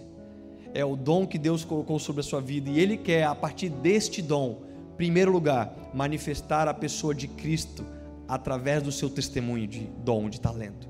é 0.72 0.84
o 0.84 0.94
dom 0.94 1.26
que 1.26 1.36
Deus 1.36 1.64
colocou 1.64 1.98
sobre 1.98 2.20
a 2.20 2.22
sua 2.22 2.40
vida 2.40 2.70
e 2.70 2.78
Ele 2.78 2.96
quer, 2.96 3.24
a 3.24 3.34
partir 3.34 3.68
deste 3.68 4.22
dom, 4.22 4.62
em 4.92 4.96
primeiro 4.96 5.32
lugar, 5.32 5.90
manifestar 5.92 6.68
a 6.68 6.72
pessoa 6.72 7.12
de 7.12 7.26
Cristo 7.26 7.84
através 8.28 8.82
do 8.82 8.92
seu 8.92 9.10
testemunho 9.10 9.66
de 9.66 9.80
dom, 10.04 10.30
de 10.30 10.40
talento. 10.40 10.88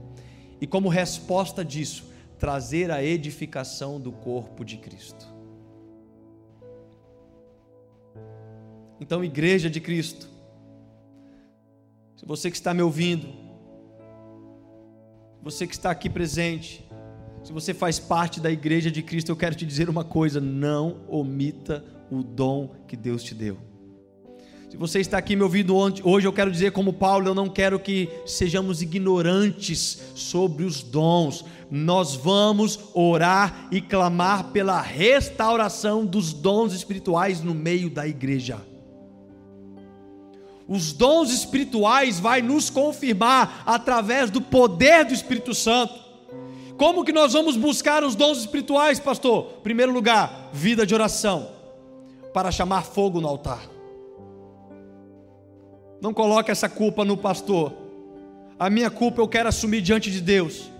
E 0.61 0.67
como 0.67 0.89
resposta 0.89 1.65
disso, 1.65 2.12
trazer 2.43 2.91
a 2.91 3.01
edificação 3.01 4.01
do 4.01 4.11
corpo 4.11 4.65
de 4.65 4.77
Cristo. 4.77 5.25
Então, 9.01 9.23
igreja 9.23 9.71
de 9.71 9.81
Cristo, 9.81 10.29
se 12.17 12.27
você 12.27 12.51
que 12.51 12.57
está 12.57 12.75
me 12.75 12.83
ouvindo, 12.83 13.29
você 15.41 15.69
que 15.69 15.73
está 15.73 15.93
aqui 15.93 16.11
presente, 16.11 16.85
se 17.45 17.53
você 17.53 17.73
faz 17.73 18.01
parte 18.01 18.41
da 18.41 18.51
igreja 18.51 18.91
de 18.91 19.05
Cristo, 19.05 19.29
eu 19.31 19.37
quero 19.37 19.55
te 19.55 19.65
dizer 19.65 19.89
uma 19.89 20.03
coisa: 20.03 20.41
não 20.41 21.05
omita 21.07 21.85
o 22.11 22.25
dom 22.25 22.75
que 22.89 22.97
Deus 22.97 23.23
te 23.23 23.37
deu. 23.37 23.57
Se 24.73 24.79
você 24.79 25.01
está 25.01 25.19
aqui 25.19 25.37
me 25.37 25.43
ouvindo 25.43 25.77
hoje, 25.77 26.27
eu 26.27 26.33
quero 26.33 26.51
dizer, 26.51 26.73
como 26.73 26.95
Paulo, 26.95 27.29
eu 27.29 27.35
não 27.35 27.47
quero 27.47 27.79
que 27.79 28.09
sejamos 28.25 28.81
ignorantes 28.81 30.01
sobre 30.15 30.65
os 30.65 30.83
dons. 30.83 31.45
Nós 31.75 32.15
vamos 32.15 32.79
orar 32.93 33.69
e 33.71 33.81
clamar 33.81 34.49
pela 34.49 34.79
restauração 34.79 36.05
dos 36.05 36.31
dons 36.31 36.75
espirituais 36.75 37.41
no 37.41 37.55
meio 37.55 37.89
da 37.89 38.07
igreja. 38.07 38.61
Os 40.69 40.93
dons 40.93 41.33
espirituais 41.33 42.21
vai 42.21 42.43
nos 42.43 42.69
confirmar 42.69 43.63
através 43.65 44.31
do 44.31 44.43
poder 44.43 45.07
do 45.07 45.15
Espírito 45.15 45.55
Santo. 45.55 45.95
Como 46.77 47.07
que 47.07 47.13
nós 47.13 47.33
vamos 47.33 47.57
buscar 47.57 48.05
os 48.05 48.15
dons 48.15 48.37
espirituais, 48.37 49.01
pastor? 49.01 49.45
Primeiro 49.63 49.93
lugar, 49.93 50.51
vida 50.53 50.85
de 50.85 50.93
oração, 50.93 51.49
para 52.35 52.53
chamar 52.53 52.83
fogo 52.83 53.19
no 53.19 53.29
altar. 53.29 53.63
Não 56.03 56.13
coloque 56.13 56.51
essa 56.51 56.69
culpa 56.69 57.03
no 57.03 57.17
pastor. 57.17 57.73
A 58.59 58.69
minha 58.69 58.91
culpa 58.91 59.23
eu 59.23 59.29
quero 59.29 59.49
assumir 59.49 59.81
diante 59.81 60.11
de 60.11 60.21
Deus. 60.21 60.72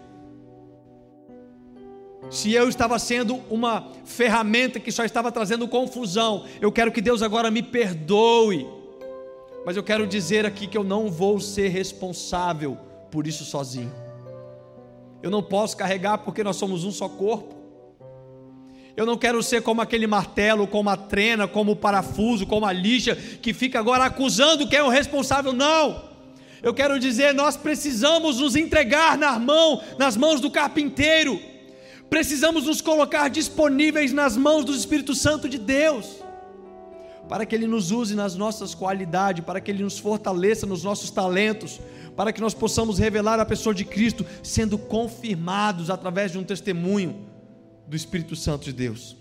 Se 2.33 2.51
eu 2.51 2.67
estava 2.67 2.99
sendo 2.99 3.43
uma 3.51 3.89
ferramenta 4.07 4.81
que 4.81 4.91
só 4.91 5.05
estava 5.05 5.31
trazendo 5.31 5.69
confusão, 5.69 6.47
eu 6.63 6.73
quero 6.73 6.91
que 6.91 7.03
Deus 7.03 7.21
agora 7.21 7.51
me 7.51 7.63
perdoe. 7.63 8.67
Mas 9.67 9.77
eu 9.77 9.83
quero 9.83 10.07
dizer 10.07 10.47
aqui 10.47 10.67
que 10.67 10.79
eu 10.79 10.83
não 10.83 11.11
vou 11.11 11.39
ser 11.39 11.69
responsável 11.69 12.79
por 13.11 13.27
isso 13.27 13.45
sozinho. 13.45 13.93
Eu 15.23 15.31
não 15.31 15.43
posso 15.43 15.77
carregar 15.77 16.19
porque 16.19 16.43
nós 16.43 16.57
somos 16.57 16.85
um 16.85 16.91
só 16.91 17.07
corpo. 17.07 17.55
Eu 18.97 19.05
não 19.05 19.19
quero 19.19 19.43
ser 19.43 19.61
como 19.61 19.83
aquele 19.83 20.07
martelo, 20.07 20.67
como 20.67 20.89
a 20.89 20.97
trena, 20.97 21.47
como 21.47 21.73
o 21.73 21.77
parafuso, 21.77 22.47
como 22.47 22.65
a 22.65 22.73
lixa, 22.73 23.15
que 23.15 23.53
fica 23.53 23.79
agora 23.79 24.07
acusando 24.07 24.67
quem 24.67 24.79
é 24.79 24.83
o 24.83 24.89
responsável. 24.89 25.53
Não! 25.53 26.11
Eu 26.63 26.73
quero 26.73 26.99
dizer, 26.99 27.35
nós 27.35 27.59
precisamos 27.59 28.39
nos 28.39 28.57
entregar 28.57 29.19
na 29.19 29.39
mão, 29.39 29.83
nas 29.99 30.17
mãos 30.17 30.41
do 30.41 30.51
carpinteiro. 30.51 31.52
Precisamos 32.13 32.67
nos 32.67 32.83
colocar 32.83 33.31
disponíveis 33.31 34.13
nas 34.13 34.37
mãos 34.37 34.67
do 34.67 34.75
Espírito 34.75 35.15
Santo 35.15 35.49
de 35.49 35.57
Deus 35.57 36.17
para 37.27 37.47
que 37.47 37.55
Ele 37.55 37.67
nos 37.67 37.91
use 37.91 38.15
nas 38.15 38.37
nossas 38.37 38.75
qualidades, 38.75 39.43
para 39.43 39.63
que 39.63 39.71
Ele 39.71 39.83
nos 39.83 39.99
fortaleça 39.99 40.67
nos 40.67 40.85
nossos 40.85 41.11
talentos, 41.11 41.81
para 42.15 42.31
que 42.31 42.39
nós 42.43 42.53
possamos 42.53 42.99
revelar 42.99 43.41
a 43.41 43.47
pessoa 43.47 43.75
de 43.75 43.87
Cristo, 43.87 44.27
sendo 44.43 44.77
confirmados 44.77 45.89
através 45.89 46.31
de 46.31 46.37
um 46.37 46.45
testemunho 46.45 47.27
do 47.87 47.97
Espírito 47.97 48.37
Santo 48.37 48.65
de 48.65 48.75
Deus. 48.75 49.17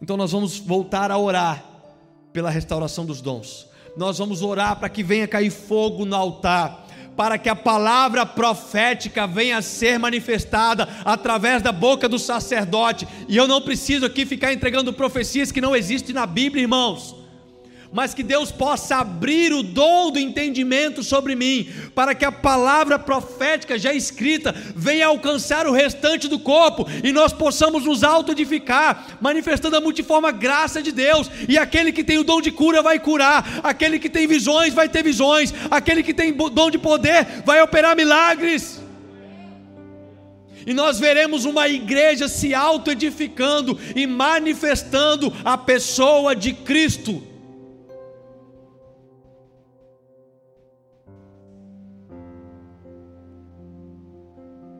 Então 0.00 0.16
nós 0.16 0.30
vamos 0.30 0.60
voltar 0.60 1.10
a 1.10 1.18
orar 1.18 1.64
pela 2.32 2.50
restauração 2.50 3.04
dos 3.04 3.20
dons. 3.20 3.66
Nós 3.96 4.18
vamos 4.18 4.42
orar 4.42 4.78
para 4.78 4.88
que 4.88 5.02
venha 5.02 5.26
cair 5.26 5.50
fogo 5.50 6.04
no 6.04 6.14
altar 6.14 6.83
para 7.16 7.38
que 7.38 7.48
a 7.48 7.56
palavra 7.56 8.26
profética 8.26 9.26
venha 9.26 9.58
a 9.58 9.62
ser 9.62 9.98
manifestada 9.98 10.88
através 11.04 11.62
da 11.62 11.72
boca 11.72 12.08
do 12.08 12.18
sacerdote. 12.18 13.06
E 13.28 13.36
eu 13.36 13.46
não 13.46 13.60
preciso 13.60 14.06
aqui 14.06 14.26
ficar 14.26 14.52
entregando 14.52 14.92
profecias 14.92 15.52
que 15.52 15.60
não 15.60 15.74
existem 15.74 16.14
na 16.14 16.26
Bíblia, 16.26 16.62
irmãos 16.62 17.23
mas 17.94 18.12
que 18.12 18.24
Deus 18.24 18.50
possa 18.50 18.96
abrir 18.96 19.52
o 19.52 19.62
dom 19.62 20.10
do 20.10 20.18
entendimento 20.18 21.04
sobre 21.04 21.36
mim, 21.36 21.68
para 21.94 22.12
que 22.12 22.24
a 22.24 22.32
palavra 22.32 22.98
profética 22.98 23.78
já 23.78 23.94
escrita 23.94 24.52
venha 24.74 25.06
alcançar 25.06 25.64
o 25.64 25.72
restante 25.72 26.26
do 26.26 26.40
corpo 26.40 26.88
e 27.04 27.12
nós 27.12 27.32
possamos 27.32 27.84
nos 27.84 28.02
auto-edificar, 28.02 29.16
manifestando 29.20 29.76
a 29.76 29.80
multiforme 29.80 30.24
graça 30.32 30.82
de 30.82 30.90
Deus. 30.90 31.30
E 31.48 31.56
aquele 31.56 31.92
que 31.92 32.02
tem 32.02 32.18
o 32.18 32.24
dom 32.24 32.40
de 32.40 32.50
cura 32.50 32.82
vai 32.82 32.98
curar, 32.98 33.60
aquele 33.62 34.00
que 34.00 34.10
tem 34.10 34.26
visões 34.26 34.74
vai 34.74 34.88
ter 34.88 35.04
visões, 35.04 35.54
aquele 35.70 36.02
que 36.02 36.12
tem 36.12 36.32
dom 36.32 36.70
de 36.70 36.78
poder 36.78 37.42
vai 37.46 37.62
operar 37.62 37.94
milagres. 37.94 38.82
E 40.66 40.74
nós 40.74 40.98
veremos 40.98 41.44
uma 41.44 41.68
igreja 41.68 42.26
se 42.26 42.54
auto-edificando 42.54 43.78
e 43.94 44.04
manifestando 44.04 45.32
a 45.44 45.56
pessoa 45.56 46.34
de 46.34 46.52
Cristo. 46.52 47.33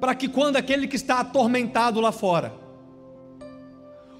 Para 0.04 0.14
que 0.14 0.28
quando 0.28 0.56
aquele 0.56 0.86
que 0.86 0.96
está 0.96 1.20
atormentado 1.20 1.98
lá 1.98 2.12
fora, 2.12 2.52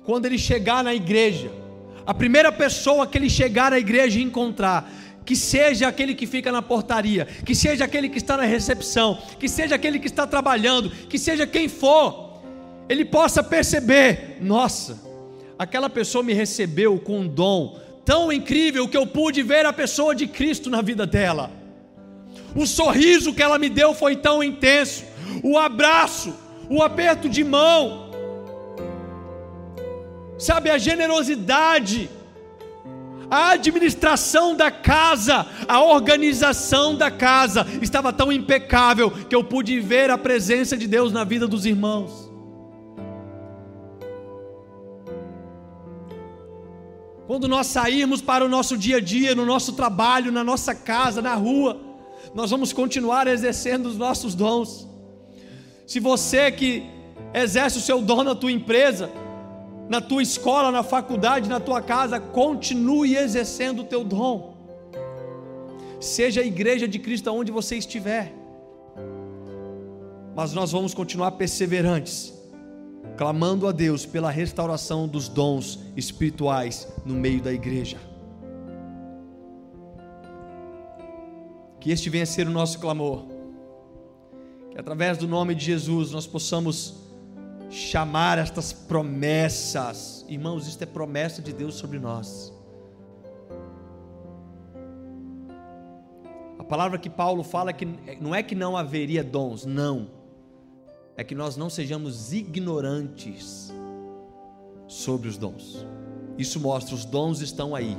quando 0.03 0.25
ele 0.25 0.39
chegar 0.39 0.83
na 0.83 0.95
igreja, 0.95 1.53
a 2.07 2.15
primeira 2.15 2.51
pessoa 2.51 3.07
que 3.07 3.19
ele 3.19 3.29
chegar 3.29 3.71
na 3.71 3.79
igreja 3.79 4.19
e 4.19 4.23
encontrar, 4.23 4.91
que 5.27 5.37
seja 5.37 5.87
aquele 5.87 6.15
que 6.15 6.27
fica 6.27 6.51
na 6.51 6.63
portaria, 6.63 7.27
que 7.45 7.55
seja 7.55 7.85
aquele 7.85 8.09
que 8.09 8.17
está 8.17 8.35
na 8.35 8.45
recepção, 8.45 9.19
que 9.39 9.47
seja 9.47 9.75
aquele 9.75 9.99
que 9.99 10.07
está 10.07 10.27
trabalhando, 10.27 10.89
que 10.89 11.19
seja 11.19 11.47
quem 11.47 11.69
for, 11.69 12.41
ele 12.89 13.05
possa 13.05 13.43
perceber: 13.43 14.39
nossa, 14.41 14.99
aquela 15.59 15.91
pessoa 15.91 16.25
me 16.25 16.33
recebeu 16.33 16.99
com 16.99 17.21
um 17.21 17.29
dom 17.29 17.79
tão 18.07 18.33
incrível 18.33 18.89
que 18.89 18.97
eu 18.97 19.07
pude 19.07 19.43
ver 19.43 19.67
a 19.67 19.73
pessoa 19.73 20.15
de 20.15 20.27
Cristo 20.27 20.71
na 20.71 20.81
vida 20.81 21.07
dela. 21.07 21.51
O 22.57 22.67
sorriso 22.67 23.35
que 23.35 23.43
ela 23.43 23.59
me 23.59 23.69
deu 23.69 23.93
foi 23.93 24.17
tão 24.17 24.43
intenso 24.43 25.13
o 25.43 25.59
abraço, 25.59 26.35
o 26.69 26.83
aperto 26.83 27.29
de 27.29 27.45
mão, 27.45 28.11
sabe, 30.39 30.71
a 30.71 30.79
generosidade, 30.79 32.11
a 33.31 33.51
administração 33.51 34.55
da 34.55 34.71
casa, 34.71 35.47
a 35.67 35.83
organização 35.83 36.95
da 36.95 37.11
casa 37.11 37.67
estava 37.81 38.13
tão 38.13 38.31
impecável 38.31 39.11
que 39.11 39.35
eu 39.35 39.43
pude 39.43 39.81
ver 39.81 40.11
a 40.11 40.19
presença 40.19 40.77
de 40.77 40.87
Deus 40.87 41.13
na 41.13 41.25
vida 41.25 41.47
dos 41.47 41.67
irmãos. 41.67 42.31
Quando 47.27 47.49
nós 47.49 47.69
sairmos 47.69 48.21
para 48.21 48.45
o 48.45 48.49
nosso 48.49 48.77
dia 48.77 48.99
a 48.99 49.01
dia, 49.01 49.35
no 49.35 49.47
nosso 49.47 49.73
trabalho, 49.73 50.31
na 50.31 50.45
nossa 50.45 50.75
casa, 50.75 51.23
na 51.23 51.35
rua, 51.35 51.81
nós 52.35 52.51
vamos 52.51 52.73
continuar 52.73 53.27
exercendo 53.27 53.87
os 53.87 53.97
nossos 53.97 54.35
dons. 54.35 54.87
Se 55.87 56.01
você 56.01 56.51
que 56.51 56.85
exerce 57.33 57.79
o 57.79 57.81
seu 57.81 58.01
dom 58.01 58.23
na 58.23 58.35
tua 58.35 58.51
empresa, 58.51 59.11
na 59.89 60.01
tua 60.01 60.23
escola, 60.23 60.71
na 60.71 60.83
faculdade, 60.83 61.49
na 61.49 61.61
tua 61.61 61.83
casa, 61.83 62.19
continue 62.19 63.17
exercendo 63.17 63.81
o 63.81 63.85
teu 63.85 64.03
dom. 64.03 64.55
Seja 66.01 66.41
a 66.41 66.45
igreja 66.45 66.89
de 66.89 66.99
Cristo 66.99 67.31
onde 67.31 67.53
você 67.53 67.77
estiver. 67.77 68.33
Mas 70.35 70.53
nós 70.53 70.73
vamos 70.73 70.95
continuar 70.95 71.33
perseverantes, 71.33 72.33
clamando 73.17 73.69
a 73.69 73.73
Deus 73.73 74.07
pela 74.07 74.31
restauração 74.31 75.07
dos 75.07 75.29
dons 75.29 75.79
espirituais 75.97 76.89
no 77.05 77.15
meio 77.15 77.41
da 77.41 77.53
igreja. 77.53 77.99
Que 81.79 81.91
este 81.91 82.09
venha 82.09 82.25
a 82.25 82.27
ser 82.27 82.49
o 82.49 82.51
nosso 82.51 82.81
clamor 82.81 83.34
que 84.75 84.81
através 84.81 85.17
do 85.17 85.29
nome 85.29 85.55
de 85.55 85.65
Jesus 85.65 86.11
nós 86.11 86.27
possamos 86.27 86.97
chamar 87.71 88.39
estas 88.39 88.73
promessas. 88.73 90.27
Irmãos, 90.29 90.67
isto 90.67 90.83
é 90.83 90.87
promessa 90.87 91.41
de 91.41 91.53
Deus 91.53 91.77
sobre 91.77 92.01
nós. 92.01 92.53
A 96.59 96.65
palavra 96.65 96.99
que 96.99 97.09
Paulo 97.09 97.45
fala 97.45 97.71
é 97.71 97.73
que 97.73 97.87
não 98.21 98.35
é 98.35 98.43
que 98.43 98.57
não 98.57 98.77
haveria 98.77 99.23
dons, 99.23 99.65
não. 99.65 100.11
É 101.17 101.23
que 101.23 101.37
nós 101.37 101.57
não 101.57 101.71
sejamos 101.71 102.33
ignorantes 102.33 103.73
sobre 104.89 105.29
os 105.29 105.39
dons. 105.39 105.87
Isso 106.37 106.59
mostra 106.59 106.97
os 106.97 107.05
dons 107.05 107.41
estão 107.41 107.77
aí. 107.77 107.97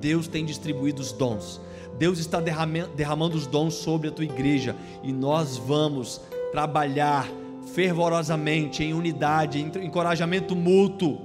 Deus 0.00 0.26
tem 0.26 0.44
distribuído 0.44 1.00
os 1.00 1.12
dons. 1.12 1.60
Deus 1.98 2.18
está 2.18 2.40
derramando 2.40 3.36
os 3.36 3.46
dons 3.46 3.74
sobre 3.74 4.08
a 4.08 4.12
tua 4.12 4.24
igreja 4.24 4.76
e 5.02 5.12
nós 5.12 5.56
vamos 5.56 6.20
trabalhar 6.52 7.26
fervorosamente, 7.72 8.84
em 8.84 8.94
unidade, 8.94 9.58
em 9.58 9.70
encorajamento 9.84 10.54
mútuo, 10.54 11.20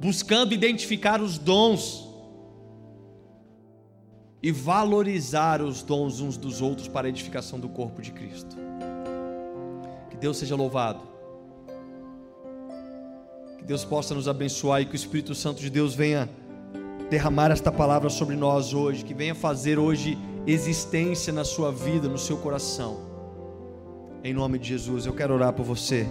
buscando 0.00 0.54
identificar 0.54 1.20
os 1.20 1.38
dons 1.38 2.08
e 4.42 4.50
valorizar 4.50 5.62
os 5.62 5.82
dons 5.82 6.20
uns 6.20 6.36
dos 6.36 6.60
outros 6.60 6.88
para 6.88 7.06
a 7.06 7.10
edificação 7.10 7.60
do 7.60 7.68
corpo 7.68 8.02
de 8.02 8.10
Cristo. 8.10 8.56
Que 10.10 10.16
Deus 10.16 10.36
seja 10.36 10.56
louvado. 10.56 11.00
Que 13.58 13.64
Deus 13.64 13.84
possa 13.84 14.14
nos 14.14 14.26
abençoar 14.26 14.82
e 14.82 14.86
que 14.86 14.94
o 14.94 14.96
Espírito 14.96 15.34
Santo 15.34 15.60
de 15.60 15.70
Deus 15.70 15.94
venha 15.94 16.28
derramar 17.12 17.50
esta 17.50 17.70
palavra 17.70 18.08
sobre 18.08 18.34
nós 18.34 18.72
hoje, 18.72 19.04
que 19.04 19.12
venha 19.12 19.34
fazer 19.34 19.78
hoje 19.78 20.16
existência 20.46 21.30
na 21.30 21.44
sua 21.44 21.70
vida, 21.70 22.08
no 22.08 22.16
seu 22.16 22.38
coração. 22.38 23.00
Em 24.24 24.32
nome 24.32 24.58
de 24.58 24.68
Jesus, 24.68 25.04
eu 25.04 25.12
quero 25.12 25.34
orar 25.34 25.52
por 25.52 25.62
você. 25.62 26.08